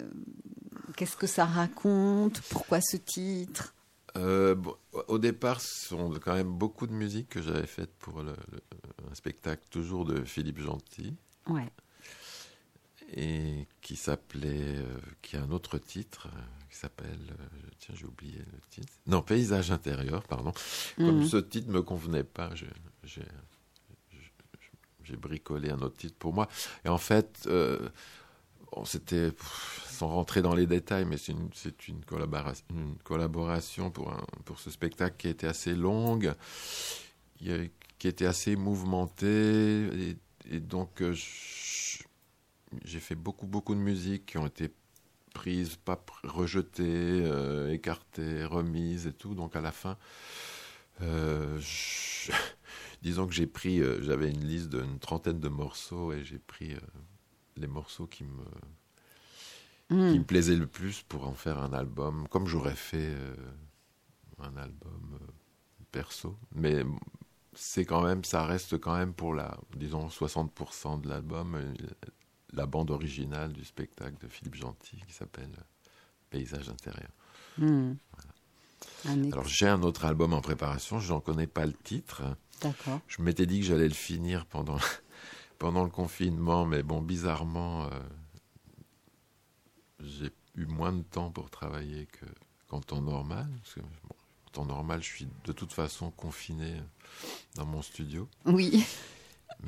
Qu'est-ce 0.95 1.17
que 1.17 1.27
ça 1.27 1.43
raconte? 1.43 2.39
Pourquoi 2.49 2.79
ce 2.79 2.95
titre? 2.95 3.75
Euh, 4.15 4.55
Au 5.09 5.17
départ, 5.17 5.59
ce 5.59 5.87
sont 5.89 6.11
quand 6.23 6.33
même 6.33 6.53
beaucoup 6.53 6.87
de 6.87 6.93
musique 6.93 7.27
que 7.27 7.41
j'avais 7.41 7.67
faite 7.67 7.93
pour 7.99 8.23
le, 8.23 8.31
un 9.11 9.15
spectacle 9.15 9.63
toujours 9.69 10.05
de 10.05 10.23
Philippe 10.23 10.59
Gentil. 10.59 11.17
Ouais. 11.47 11.69
Et 13.11 13.67
qui 13.81 13.97
s'appelait, 13.97 14.77
qui 15.21 15.35
a 15.35 15.43
un 15.43 15.51
autre 15.51 15.77
titre, 15.77 16.29
qui 16.69 16.77
s'appelle, 16.77 17.35
tiens, 17.79 17.95
j'ai 17.97 18.05
oublié 18.05 18.39
le 18.39 18.59
titre. 18.69 18.93
Non, 19.07 19.21
Paysage 19.21 19.71
intérieur, 19.71 20.23
pardon. 20.23 20.53
Comme 20.95 21.19
mhm. 21.19 21.27
ce 21.27 21.37
titre 21.37 21.69
me 21.69 21.81
convenait 21.81 22.23
pas, 22.23 22.51
j'ai 22.55 23.21
j'ai 25.05 25.15
bricolé 25.15 25.69
un 25.69 25.79
autre 25.79 25.97
titre 25.97 26.15
pour 26.17 26.33
moi. 26.33 26.47
Et 26.83 26.89
en 26.89 26.97
fait, 26.97 27.43
euh, 27.47 27.89
c'était, 28.83 29.31
sans 29.89 30.07
rentrer 30.09 30.41
dans 30.41 30.55
les 30.55 30.67
détails, 30.67 31.05
mais 31.05 31.17
c'est 31.17 31.33
une, 31.87 32.03
collaboration, 33.03 33.91
pour, 33.91 34.13
pour 34.43 34.59
ce 34.59 34.69
spectacle 34.69 35.15
qui 35.17 35.27
a 35.27 35.29
été 35.29 35.47
assez 35.47 35.75
longue, 35.75 36.33
qui 37.37 38.07
était 38.07 38.25
assez 38.25 38.55
mouvementée. 38.55 40.17
Et, 40.51 40.59
donc, 40.59 41.01
euh, 41.01 41.13
j'ai 42.83 42.99
fait 42.99 43.15
beaucoup, 43.15 43.47
beaucoup 43.47 43.73
de 43.73 43.79
musiques 43.79 44.27
qui 44.27 44.37
ont 44.37 44.47
été 44.47 44.71
prises, 45.33 45.75
pas 45.75 46.03
rejetées, 46.23 46.83
euh, 46.85 47.71
écartées, 47.71 48.45
remises 48.45 49.07
et 49.07 49.13
tout. 49.13 49.35
Donc, 49.35 49.55
à 49.55 49.61
la 49.61 49.71
fin, 49.71 49.97
je 50.99 52.31
disons 53.05 53.27
que 53.27 53.33
j'ai 53.33 53.45
pris, 53.45 53.81
euh, 53.81 54.01
j'avais 54.01 54.31
une 54.31 54.43
liste 54.43 54.69
d'une 54.69 54.97
trentaine 54.97 55.39
de 55.39 55.47
morceaux 55.47 56.11
et 56.11 56.23
j'ai 56.23 56.39
pris 56.39 56.73
euh, 56.73 56.79
les 57.55 57.67
morceaux 57.67 58.07
qui 58.07 58.23
me, 58.23 58.43
hmm. 59.91 60.11
qui 60.11 60.19
me 60.19 60.23
plaisaient 60.25 60.55
le 60.55 60.65
plus 60.65 61.03
pour 61.03 61.27
en 61.27 61.35
faire 61.35 61.59
un 61.59 61.71
album, 61.71 62.27
comme 62.29 62.47
j'aurais 62.47 62.75
fait 62.75 63.13
euh, 63.13 63.35
un 64.39 64.57
album 64.57 65.19
perso. 65.91 66.35
Mais 66.51 66.83
c'est 67.53 67.85
quand 67.85 68.01
même, 68.01 68.23
ça 68.23 68.43
reste 68.43 68.79
quand 68.79 68.97
même 68.97 69.13
pour 69.13 69.35
la, 69.35 69.55
disons, 69.77 70.07
60% 70.07 71.01
de 71.01 71.07
l'album, 71.07 71.61
la 72.53 72.65
bande 72.65 72.89
originale 72.89 73.53
du 73.53 73.63
spectacle 73.65 74.17
de 74.19 74.27
Philippe 74.27 74.55
Gentil 74.55 74.99
qui 75.07 75.13
s'appelle 75.13 75.51
Paysage 76.31 76.69
intérieur. 76.69 77.11
Hmm. 77.59 77.93
Alors 79.05 79.45
j'ai 79.45 79.67
un 79.67 79.83
autre 79.83 80.05
album 80.05 80.33
en 80.33 80.41
préparation, 80.41 80.99
je 80.99 81.13
n'en 81.13 81.19
connais 81.19 81.47
pas 81.47 81.67
le 81.67 81.73
titre. 81.73 82.23
D'accord. 82.61 82.99
Je 83.07 83.21
m'étais 83.21 83.45
dit 83.45 83.59
que 83.59 83.65
j'allais 83.65 83.87
le 83.87 83.93
finir 83.93 84.45
pendant, 84.45 84.77
pendant 85.59 85.83
le 85.83 85.89
confinement, 85.89 86.65
mais 86.65 86.83
bon, 86.83 87.01
bizarrement, 87.01 87.85
euh, 87.85 87.89
j'ai 89.99 90.31
eu 90.55 90.65
moins 90.65 90.93
de 90.93 91.03
temps 91.03 91.31
pour 91.31 91.49
travailler 91.49 92.05
que 92.07 92.25
qu'en 92.67 92.81
temps 92.81 93.01
normal. 93.01 93.47
Parce 93.61 93.75
que, 93.75 93.79
en 93.81 94.51
temps 94.51 94.65
normal, 94.65 95.01
je 95.01 95.07
suis 95.07 95.27
de 95.45 95.51
toute 95.51 95.73
façon 95.73 96.11
confiné 96.11 96.73
dans 97.55 97.65
mon 97.65 97.81
studio. 97.81 98.27
Oui. 98.45 98.85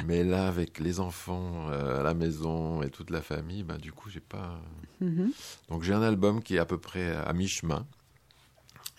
Mais 0.06 0.24
là, 0.24 0.48
avec 0.48 0.80
les 0.80 1.00
enfants 1.00 1.70
euh, 1.70 2.00
à 2.00 2.04
la 2.04 2.14
maison 2.14 2.82
et 2.82 2.90
toute 2.90 3.10
la 3.10 3.22
famille, 3.22 3.64
bah, 3.64 3.78
du 3.78 3.92
coup, 3.92 4.10
j'ai 4.10 4.20
pas. 4.20 4.60
Mhm. 5.02 5.32
Donc, 5.70 5.84
j'ai 5.84 5.94
un 5.94 6.02
album 6.02 6.42
qui 6.42 6.56
est 6.56 6.60
à 6.60 6.66
peu 6.66 6.78
près 6.78 7.16
à 7.16 7.32
mi-chemin, 7.34 7.88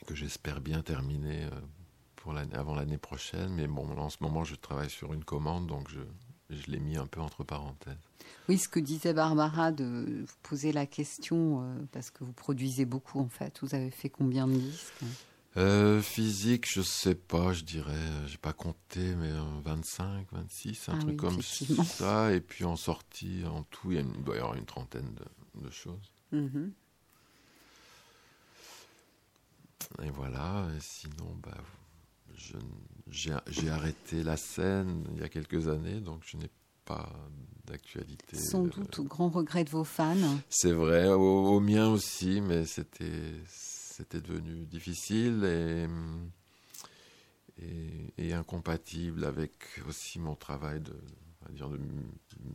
que 0.06 0.14
j'espère 0.14 0.60
bien 0.60 0.82
terminer 0.82 1.44
euh, 1.44 1.60
avant 2.52 2.74
l'année 2.74 2.98
prochaine. 2.98 3.52
Mais 3.54 3.66
bon, 3.66 3.88
en 3.96 4.10
ce 4.10 4.18
moment, 4.20 4.44
je 4.44 4.54
travaille 4.54 4.90
sur 4.90 5.12
une 5.14 5.24
commande, 5.24 5.66
donc 5.66 5.88
je, 5.90 6.00
je 6.50 6.70
l'ai 6.70 6.80
mis 6.80 6.96
un 6.96 7.06
peu 7.06 7.20
entre 7.20 7.44
parenthèses. 7.44 7.96
Oui, 8.48 8.58
ce 8.58 8.68
que 8.68 8.80
disait 8.80 9.12
Barbara, 9.12 9.72
de 9.72 10.24
vous 10.26 10.36
poser 10.42 10.72
la 10.72 10.86
question, 10.86 11.62
euh, 11.62 11.86
parce 11.92 12.10
que 12.10 12.24
vous 12.24 12.32
produisez 12.32 12.84
beaucoup 12.84 13.20
en 13.20 13.28
fait. 13.28 13.58
Vous 13.62 13.74
avez 13.74 13.90
fait 13.90 14.08
combien 14.08 14.46
de 14.46 14.54
disques? 14.54 15.04
Euh, 15.56 16.00
Physique, 16.00 16.66
je 16.72 16.82
sais 16.82 17.14
pas, 17.14 17.52
je 17.52 17.64
dirais, 17.64 17.92
euh, 17.92 18.26
j'ai 18.26 18.38
pas 18.38 18.52
compté, 18.52 19.14
mais 19.16 19.30
25, 19.64 20.26
26, 20.32 20.88
un 20.88 20.92
ah 20.94 20.98
truc 21.00 21.16
comme 21.16 21.42
ça. 21.42 22.32
Et 22.32 22.40
puis 22.40 22.64
en 22.64 22.76
sortie, 22.76 23.44
en 23.46 23.64
tout, 23.64 23.92
il, 23.92 24.06
doit 24.22 24.36
y 24.36 24.38
avoir 24.38 24.54
une 24.54 24.66
trentaine 24.66 25.14
de, 25.54 25.70
choses. 25.70 26.12
Mm-hmm. 26.32 26.70
Et 30.04 30.10
voilà, 30.10 30.68
sinon, 30.80 31.36
bah, 31.42 31.56
j'ai 33.10 33.70
arrêté 33.70 34.22
la 34.22 34.36
scène 34.36 35.04
il 35.14 35.20
y 35.20 35.24
a 35.24 35.28
quelques 35.28 35.68
années, 35.68 36.00
donc 36.00 36.22
je 36.24 36.36
n'ai 36.36 36.50
pas 36.84 37.08
d'actualité. 37.66 38.36
Sans 38.36 38.64
euh, 38.64 38.68
doute 38.68 38.98
au 38.98 39.04
grand 39.04 39.28
regret 39.28 39.64
de 39.64 39.70
vos 39.70 39.84
fans. 39.84 40.16
C'est 40.48 40.72
vrai, 40.72 41.08
au, 41.08 41.60
mien 41.60 41.88
aussi, 41.88 42.40
mais 42.40 42.64
c'était 42.64 43.42
c'était 43.46 44.20
devenu 44.20 44.64
difficile 44.66 45.44
et, 45.44 45.86
et, 48.16 48.32
incompatible 48.32 49.24
avec 49.24 49.52
aussi 49.88 50.20
mon 50.20 50.36
travail 50.36 50.80
de, 50.80 50.94
dire 51.50 51.68
de 51.68 51.78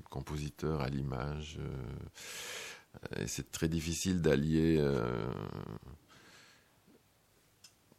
compositeur 0.09 0.81
à 0.81 0.89
l'image. 0.89 1.59
Euh, 1.59 3.23
et 3.23 3.27
c'est 3.27 3.51
très 3.51 3.67
difficile 3.67 4.21
d'allier. 4.21 4.77
Euh, 4.79 5.31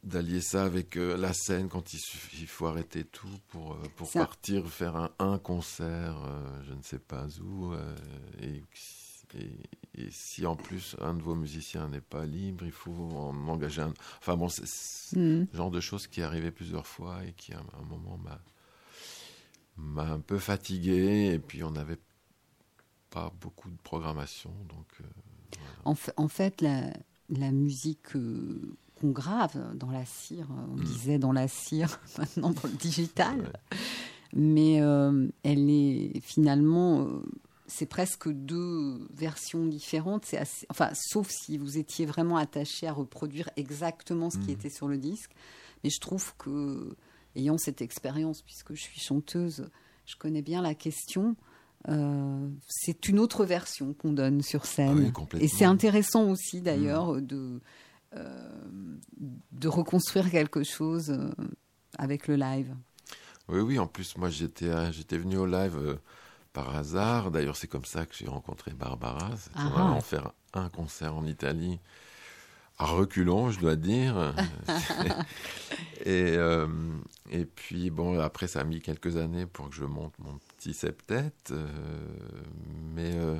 d'allier 0.05 0.39
ça 0.39 0.63
avec 0.63 0.97
euh, 0.97 1.17
la 1.17 1.33
scène 1.33 1.67
quand 1.67 1.93
il, 1.93 1.99
il 2.39 2.47
faut 2.47 2.67
arrêter 2.67 3.03
tout 3.03 3.27
pour, 3.49 3.73
euh, 3.73 3.77
pour 3.95 4.09
partir 4.11 4.67
faire 4.67 4.95
un, 4.95 5.11
un 5.19 5.39
concert, 5.39 6.23
euh, 6.25 6.63
je 6.67 6.73
ne 6.73 6.81
sais 6.81 6.99
pas 6.99 7.25
où. 7.41 7.73
Et, 8.41 8.63
et, 9.97 10.09
si 10.11 10.45
en 10.45 10.55
plus 10.55 10.95
un 11.01 11.13
de 11.15 11.21
vos 11.21 11.35
musiciens 11.35 11.89
n'est 11.89 12.01
pas 12.01 12.25
libre, 12.25 12.65
il 12.65 12.71
faut 12.71 12.91
en 12.91 13.47
engager 13.47 13.81
un. 13.81 13.93
Enfin 14.19 14.37
bon, 14.37 14.49
c'est 14.49 15.17
mm. 15.17 15.47
genre 15.53 15.71
de 15.71 15.79
choses 15.79 16.07
qui 16.07 16.21
est 16.21 16.23
arrivé 16.23 16.51
plusieurs 16.51 16.85
fois 16.85 17.25
et 17.25 17.33
qui 17.33 17.53
à 17.53 17.59
un 17.59 17.85
moment 17.85 18.17
m'a 18.17 18.39
m'a 19.77 20.09
un 20.09 20.21
peu 20.21 20.37
fatigué 20.37 21.31
et 21.33 21.39
puis 21.39 21.61
on 21.63 21.71
n'avait 21.71 21.99
pas 23.09 23.33
beaucoup 23.41 23.69
de 23.69 23.77
programmation 23.83 24.53
donc 24.69 24.87
en, 25.83 25.95
en, 26.15 26.27
fait 26.29 26.61
la, 26.61 26.93
la 27.27 27.51
musique 27.51 28.15
qu'on 28.99 29.09
grave 29.09 29.75
dans 29.75 29.91
la 29.91 30.05
cire. 30.05 30.47
On 30.69 30.75
mm. 30.75 30.83
disait 30.83 31.19
dans 31.19 31.31
la 31.31 31.47
cire, 31.47 31.99
maintenant 32.17 32.51
dans 32.51 32.67
le 32.67 32.77
digital. 32.77 33.53
Mais 34.33 34.81
euh, 34.81 35.27
elle 35.43 35.69
est 35.69 36.19
finalement, 36.21 37.01
euh, 37.01 37.23
c'est 37.67 37.85
presque 37.85 38.29
deux 38.29 39.07
versions 39.13 39.65
différentes. 39.65 40.25
C'est 40.25 40.41
enfin, 40.69 40.89
sauf 40.93 41.29
si 41.29 41.57
vous 41.57 41.77
étiez 41.77 42.05
vraiment 42.05 42.37
attaché 42.37 42.87
à 42.87 42.93
reproduire 42.93 43.49
exactement 43.55 44.29
ce 44.29 44.37
qui 44.37 44.51
mm. 44.51 44.55
était 44.55 44.69
sur 44.69 44.87
le 44.87 44.97
disque. 44.97 45.31
Mais 45.83 45.89
je 45.89 45.99
trouve 45.99 46.33
que, 46.37 46.95
ayant 47.35 47.57
cette 47.57 47.81
expérience, 47.81 48.41
puisque 48.41 48.73
je 48.73 48.81
suis 48.81 48.99
chanteuse, 48.99 49.69
je 50.05 50.15
connais 50.15 50.41
bien 50.41 50.61
la 50.61 50.73
question. 50.73 51.35
c'est 52.67 53.07
une 53.07 53.19
autre 53.19 53.45
version 53.45 53.93
qu'on 53.93 54.11
donne 54.11 54.41
sur 54.41 54.61
Ah 54.63 54.67
scène. 54.67 55.13
oui, 55.15 55.41
Et 55.41 55.47
c'est 55.47 55.65
intéressant 55.65 56.29
aussi 56.29 56.61
d'ailleurs 56.61 57.21
de, 57.21 57.35
euh, 57.35 57.59
de 59.51 59.67
reconstruire 59.67 60.29
quelque 60.31 60.63
chose 60.63 61.09
euh, 61.11 61.29
avec 61.97 62.27
le 62.27 62.35
live. 62.35 62.75
Oui, 63.47 63.59
oui, 63.61 63.79
en 63.79 63.87
plus, 63.87 64.17
moi, 64.17 64.29
j'étais 64.29 64.69
à- 64.71 64.91
j'étais 64.91 65.17
venu 65.17 65.37
au 65.37 65.45
live 65.45 65.77
euh, 65.77 65.95
par 66.53 66.75
hasard. 66.75 67.31
D'ailleurs, 67.31 67.55
c'est 67.55 67.67
comme 67.67 67.85
ça 67.85 68.05
que 68.05 68.15
j'ai 68.15 68.27
rencontré 68.27 68.71
Barbara. 68.71 69.29
C'est 69.37 69.51
Ah 69.55 69.83
en 69.83 70.01
faire 70.01 70.31
un 70.53 70.69
concert 70.69 71.15
en 71.15 71.25
Italie, 71.25 71.79
à 72.79 72.85
reculons, 72.85 73.51
je 73.51 73.59
dois 73.59 73.75
dire. 73.75 74.33
et, 76.05 76.35
euh, 76.37 76.67
et 77.29 77.45
puis, 77.45 77.89
bon, 77.91 78.19
après, 78.19 78.47
ça 78.47 78.61
a 78.61 78.63
mis 78.63 78.81
quelques 78.81 79.17
années 79.17 79.45
pour 79.45 79.69
que 79.69 79.75
je 79.75 79.85
monte 79.85 80.13
mon 80.19 80.37
petit 80.57 80.73
septet. 80.73 81.31
euh, 81.51 81.67
mais 82.95 83.15
euh, 83.15 83.39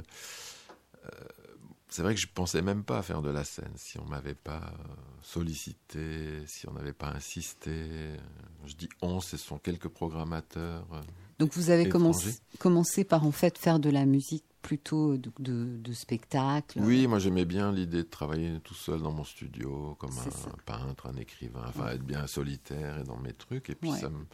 euh, 1.05 1.09
c'est 1.96 2.02
vrai 2.02 2.14
que 2.14 2.20
je 2.20 2.28
pensais 2.28 2.62
même 2.62 2.84
pas 2.84 2.98
à 2.98 3.02
faire 3.04 3.22
de 3.22 3.30
la 3.30 3.46
scène 3.46 3.72
si 3.78 3.98
on 4.00 4.06
m'avait 4.06 4.36
pas 4.36 4.74
euh, 4.80 4.84
sollicité, 5.22 6.46
si 6.46 6.68
on 6.68 6.74
n'avait 6.74 6.91
pas 6.91 7.10
insisté. 7.10 7.72
Je 8.66 8.76
dis 8.76 8.89
on, 9.02 9.22
ce 9.22 9.38
sont 9.38 9.58
quelques 9.60 9.88
programmateurs. 9.88 10.86
euh, 10.93 11.02
Donc 11.39 11.54
vous 11.54 11.70
avez 11.70 11.88
commencé, 11.88 13.04
par 13.06 13.26
en 13.26 13.32
fait 13.32 13.58
faire 13.58 13.80
de 13.80 13.89
la 13.89 14.06
musique 14.06 14.43
plutôt 14.62 15.16
de, 15.16 15.32
de, 15.39 15.78
de 15.78 15.93
spectacle? 15.93 16.80
Oui, 16.82 17.08
moi 17.08 17.20
j'aimais 17.20 17.46
bien 17.46 17.72
l'idée 17.72 18.04
de 18.04 18.10
travailler 18.10 18.60
tout 18.62 18.74
seul 18.74 19.02
dans 19.02 19.12
mon 19.14 19.24
studio, 19.24 19.96
comme 20.00 20.12
un, 20.18 20.58
peintre, 20.66 21.08
un 21.08 21.16
écrivain, 21.16 21.64
enfin 21.68 21.89
être 21.91 22.04
bien 22.04 22.28
solitaire 22.28 22.98
et 23.00 23.04
dans 23.04 23.18
mes 23.20 23.34
trucs. 23.34 23.70
Et 23.70 23.76
puis, 23.76 23.91
Ouais. 23.91 24.00
ça 24.00 24.10
me- 24.10 24.26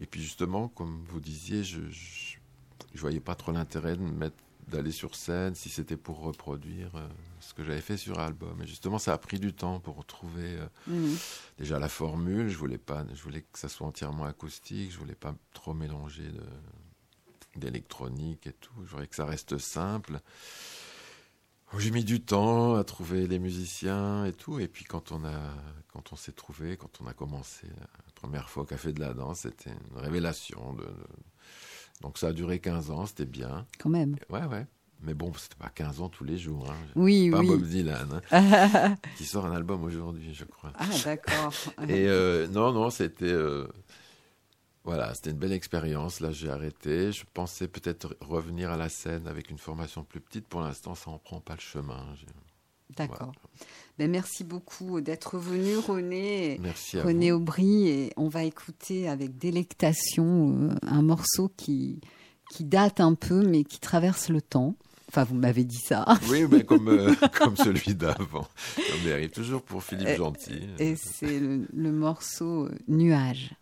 et 0.00 0.06
puis 0.06 0.20
justement, 0.20 0.68
comme 0.68 1.04
vous 1.08 1.20
disiez, 1.20 1.64
je, 1.64 1.80
je, 1.90 2.36
je 2.92 3.00
voyais 3.00 3.20
pas 3.20 3.34
trop 3.34 3.52
l'intérêt 3.52 3.96
de 3.96 4.02
me 4.02 4.10
mettre 4.10 4.36
d'aller 4.70 4.92
sur 4.92 5.14
scène 5.14 5.54
si 5.54 5.68
c'était 5.68 5.96
pour 5.96 6.20
reproduire 6.20 6.94
euh, 6.96 7.08
ce 7.40 7.54
que 7.54 7.64
j'avais 7.64 7.80
fait 7.80 7.96
sur 7.96 8.18
album. 8.18 8.60
Et 8.62 8.66
justement, 8.66 8.98
ça 8.98 9.12
a 9.14 9.18
pris 9.18 9.38
du 9.40 9.52
temps 9.52 9.80
pour 9.80 10.04
trouver 10.04 10.56
euh, 10.58 10.66
Mhm. 10.86 11.16
déjà 11.58 11.78
la 11.78 11.88
formule. 11.88 12.48
Je 12.48 12.56
voulais 12.58 12.78
pas, 12.78 13.04
je 13.14 13.22
voulais 13.22 13.42
que 13.42 13.58
ça 13.58 13.68
soit 13.68 13.86
entièrement 13.86 14.24
acoustique. 14.24 14.92
Je 14.92 14.98
voulais 14.98 15.14
pas 15.14 15.34
trop 15.52 15.74
mélanger 15.74 16.28
de 16.30 16.42
d'électronique 17.56 18.46
et 18.46 18.52
tout. 18.52 18.72
Je 18.84 18.90
voulais 18.90 19.06
que 19.08 19.16
ça 19.16 19.24
reste 19.24 19.58
simple. 19.58 20.20
J'ai 21.76 21.90
mis 21.90 22.04
du 22.04 22.20
temps 22.20 22.76
à 22.76 22.84
trouver 22.84 23.26
les 23.26 23.38
musiciens 23.38 24.24
et 24.24 24.32
tout. 24.32 24.58
Et 24.60 24.68
puis 24.68 24.84
quand 24.84 25.12
on 25.12 25.24
a, 25.24 25.54
quand 25.92 26.12
on 26.12 26.16
s'est 26.16 26.32
trouvé, 26.32 26.76
quand 26.76 27.00
on 27.00 27.06
a 27.06 27.12
commencé 27.14 27.66
la 27.66 28.12
première 28.14 28.48
fois 28.48 28.62
au 28.62 28.66
Café 28.66 28.92
de 28.92 29.00
la 29.00 29.12
Danse, 29.12 29.40
c'était 29.40 29.70
une 29.70 29.98
révélation. 29.98 30.72
De, 30.74 30.82
de- 30.84 30.92
Donc 32.02 32.18
ça 32.18 32.28
a 32.28 32.32
duré 32.32 32.58
15 32.60 32.90
ans, 32.90 33.06
c'était 33.06 33.24
bien. 33.24 33.66
Quand 33.78 33.90
même. 33.90 34.16
Ouais, 34.30 34.44
ouais. 34.44 34.66
Mais 35.00 35.14
bon, 35.14 35.32
c'était 35.34 35.56
pas 35.56 35.68
15 35.68 36.00
ans 36.00 36.08
tous 36.08 36.24
les 36.24 36.38
jours. 36.38 36.68
Hein. 36.70 36.76
Oui, 36.96 37.30
Pas 37.30 37.38
oui. 37.40 37.46
Bob 37.48 37.62
Dylan, 37.62 38.20
hein, 38.32 38.94
qui 39.16 39.24
sort 39.24 39.46
un 39.46 39.52
album 39.54 39.84
aujourd'hui, 39.84 40.34
je 40.34 40.44
crois. 40.44 40.72
ah 40.76 40.86
d'accord. 41.04 41.52
Et 41.88 42.08
euh, 42.08 42.48
non, 42.48 42.72
non, 42.72 42.90
c'était. 42.90 43.26
euh, 43.26 43.68
voilà, 44.84 45.14
c'était 45.14 45.30
une 45.30 45.38
belle 45.38 45.52
expérience. 45.52 46.18
Là, 46.20 46.32
j'ai 46.32 46.50
arrêté. 46.50 47.12
Je 47.12 47.24
pensais 47.32 47.68
peut-être 47.68 48.16
revenir 48.20 48.70
à 48.70 48.76
la 48.76 48.88
scène 48.88 49.26
avec 49.28 49.50
une 49.50 49.58
formation 49.58 50.02
plus 50.02 50.20
petite. 50.20 50.48
Pour 50.48 50.62
l'instant, 50.62 50.94
ça 50.96 51.10
en 51.10 51.18
prend 51.18 51.40
pas 51.40 51.54
le 51.54 51.60
chemin. 51.60 52.04
D'accord. 52.96 53.32
Ben, 53.98 54.10
merci 54.10 54.44
beaucoup 54.44 55.00
d'être 55.00 55.38
venu, 55.38 55.76
René. 55.76 56.58
Merci 56.62 56.98
à 56.98 57.02
René 57.04 57.30
vous. 57.32 57.38
Aubry, 57.38 57.88
et 57.88 58.12
on 58.16 58.28
va 58.28 58.44
écouter 58.44 59.08
avec 59.08 59.38
délectation 59.38 60.70
euh, 60.70 60.74
un 60.82 61.02
morceau 61.02 61.50
qui, 61.56 62.00
qui 62.50 62.64
date 62.64 63.00
un 63.00 63.14
peu, 63.14 63.44
mais 63.46 63.64
qui 63.64 63.80
traverse 63.80 64.28
le 64.28 64.40
temps. 64.40 64.74
Enfin, 65.08 65.24
vous 65.24 65.34
m'avez 65.34 65.64
dit 65.64 65.80
ça. 65.82 66.04
Oui, 66.28 66.44
mais 66.50 66.64
comme, 66.64 66.88
euh, 66.88 67.14
comme 67.38 67.56
celui 67.56 67.94
d'avant. 67.94 68.46
On 68.78 69.10
arrive 69.10 69.30
toujours 69.30 69.62
pour 69.62 69.82
Philippe 69.82 70.08
Et- 70.08 70.16
Gentil. 70.16 70.68
Et 70.78 70.96
c'est 70.96 71.40
le, 71.40 71.66
le 71.72 71.92
morceau 71.92 72.66
euh. 72.66 72.78
Nuage 72.88 73.52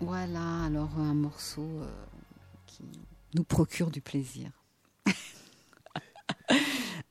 Voilà, 0.00 0.64
alors 0.64 0.98
un 0.98 1.14
morceau 1.14 1.62
euh, 1.62 1.88
qui 2.66 2.82
nous 3.34 3.44
procure 3.44 3.90
du 3.90 4.00
plaisir. 4.00 4.50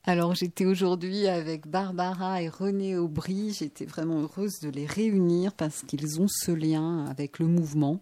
alors 0.04 0.34
j'étais 0.34 0.66
aujourd'hui 0.66 1.26
avec 1.26 1.66
Barbara 1.66 2.42
et 2.42 2.48
René 2.48 2.96
Aubry, 2.96 3.52
j'étais 3.52 3.86
vraiment 3.86 4.20
heureuse 4.20 4.60
de 4.60 4.68
les 4.68 4.86
réunir 4.86 5.54
parce 5.54 5.82
qu'ils 5.82 6.20
ont 6.20 6.28
ce 6.28 6.52
lien 6.52 7.06
avec 7.06 7.38
le 7.38 7.46
mouvement 7.46 8.00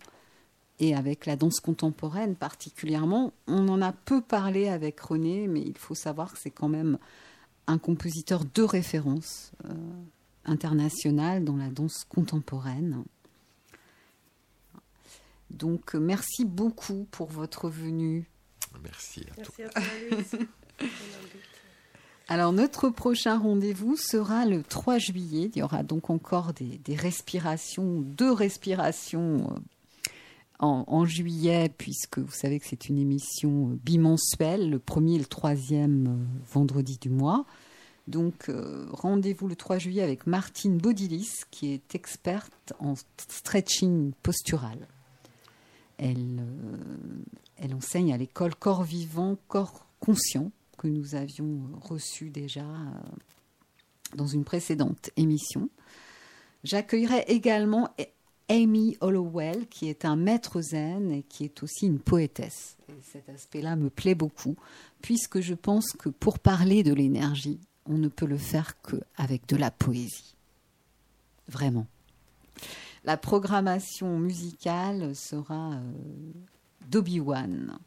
et 0.81 0.95
avec 0.95 1.27
la 1.27 1.37
danse 1.37 1.61
contemporaine 1.61 2.35
particulièrement. 2.35 3.33
On 3.47 3.69
en 3.69 3.81
a 3.83 3.93
peu 3.93 4.21
parlé 4.21 4.69
avec 4.69 4.99
René, 5.01 5.47
mais 5.47 5.61
il 5.61 5.79
faut 5.79 5.95
savoir 5.95 6.33
que 6.33 6.39
c'est 6.39 6.51
quand 6.51 6.69
même 6.69 6.99
un 7.67 7.79
compositeur 7.79 8.45
de 8.53 8.63
référence 8.63 9.53
euh, 9.65 9.75
international 10.45 11.45
dans 11.45 11.57
la 11.57 11.69
danse 11.69 12.05
contemporaine. 12.09 13.05
Donc 15.53 15.95
merci 15.95 16.45
beaucoup 16.45 17.07
pour 17.11 17.29
votre 17.29 17.69
venue. 17.69 18.29
Merci 18.83 19.21
à 19.31 19.35
Merci 19.37 19.63
à 19.63 19.69
toi, 19.69 19.83
Louise. 20.11 20.39
Alors 22.29 22.53
notre 22.53 22.89
prochain 22.89 23.39
rendez-vous 23.39 23.97
sera 23.97 24.47
le 24.47 24.63
3 24.63 24.99
juillet. 24.99 25.51
Il 25.55 25.59
y 25.59 25.63
aura 25.63 25.83
donc 25.83 26.09
encore 26.09 26.53
des, 26.55 26.79
des 26.79 26.97
respirations, 26.97 28.01
deux 28.01 28.33
respirations 28.33 29.51
euh, 29.51 29.59
en, 30.63 30.85
en 30.87 31.05
juillet, 31.05 31.69
puisque 31.77 32.19
vous 32.19 32.33
savez 32.33 32.59
que 32.61 32.67
c'est 32.67 32.89
une 32.89 32.99
émission 32.99 33.71
euh, 33.71 33.79
bimensuelle, 33.85 34.71
le 34.71 34.79
premier 34.79 35.17
et 35.17 35.19
le 35.19 35.27
troisième 35.27 36.07
euh, 36.07 36.41
vendredi 36.53 36.99
du 36.99 37.11
mois. 37.11 37.45
Donc 38.09 38.49
euh, 38.49 38.87
rendez-vous 38.91 39.49
le 39.49 39.57
3 39.57 39.79
juillet 39.79 40.03
avec 40.03 40.27
Martine 40.27 40.79
Bodilis, 40.79 41.43
qui 41.51 41.73
est 41.73 41.95
experte 41.95 42.73
en 42.79 42.95
stretching 43.19 44.13
postural. 44.23 44.89
Elle, 46.03 46.41
euh, 46.41 47.23
elle 47.59 47.75
enseigne 47.75 48.13
à 48.13 48.17
l'école 48.17 48.57
Corps 48.57 48.83
Vivant, 48.83 49.37
Corps 49.47 49.87
Conscient, 50.01 50.51
que 50.77 50.89
nous 50.89 51.15
avions 51.15 51.61
reçu 51.81 52.31
déjà 52.31 52.65
euh, 52.65 54.17
dans 54.17 54.27
une 54.27 54.43
précédente 54.43 55.11
émission. 55.17 55.69
J'accueillerai 56.65 57.25
également 57.29 57.89
Amy 58.49 58.97
Hollowell, 59.01 59.69
qui 59.69 59.89
est 59.89 60.05
un 60.05 60.17
maître 60.17 60.61
zen 60.61 61.13
et 61.13 61.23
qui 61.23 61.45
est 61.45 61.63
aussi 61.63 61.87
une 61.87 62.01
poétesse. 62.01 62.77
Et 62.89 63.01
cet 63.03 63.29
aspect-là 63.29 63.77
me 63.77 63.89
plaît 63.89 64.17
beaucoup, 64.17 64.57
puisque 65.03 65.41
je 65.41 65.55
pense 65.55 65.93
que 65.93 66.09
pour 66.09 66.41
parler 66.41 66.83
de 66.83 66.93
l'énergie, 66.93 67.61
on 67.87 67.97
ne 67.97 68.09
peut 68.09 68.27
le 68.27 68.39
faire 68.39 68.75
qu'avec 68.83 69.47
de 69.47 69.57
la 69.57 69.71
poésie. 69.71 70.35
Vraiment. 71.47 71.87
La 73.05 73.17
programmation 73.17 74.19
musicale 74.19 75.15
sera 75.17 75.73
euh, 75.73 75.81
d'Obi-Wan. 76.89 77.79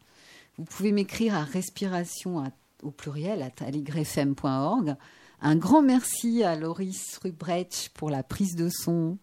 Vous 0.57 0.65
pouvez 0.65 0.91
m'écrire 0.91 1.35
à 1.35 1.43
respiration 1.43 2.43
au 2.83 2.91
pluriel 2.91 3.41
à 3.41 3.63
aligrefm.org. 3.63 4.95
Un 5.41 5.55
grand 5.55 5.81
merci 5.81 6.43
à 6.43 6.55
Loris 6.55 7.17
Rubrecht 7.21 7.91
pour 7.93 8.09
la 8.09 8.23
prise 8.23 8.55
de 8.55 8.69
son. 8.69 9.17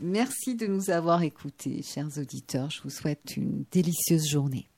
Merci 0.00 0.54
de 0.54 0.66
nous 0.66 0.90
avoir 0.90 1.22
écoutés, 1.22 1.82
chers 1.82 2.18
auditeurs. 2.18 2.70
Je 2.70 2.82
vous 2.82 2.90
souhaite 2.90 3.36
une 3.36 3.64
délicieuse 3.70 4.28
journée. 4.28 4.68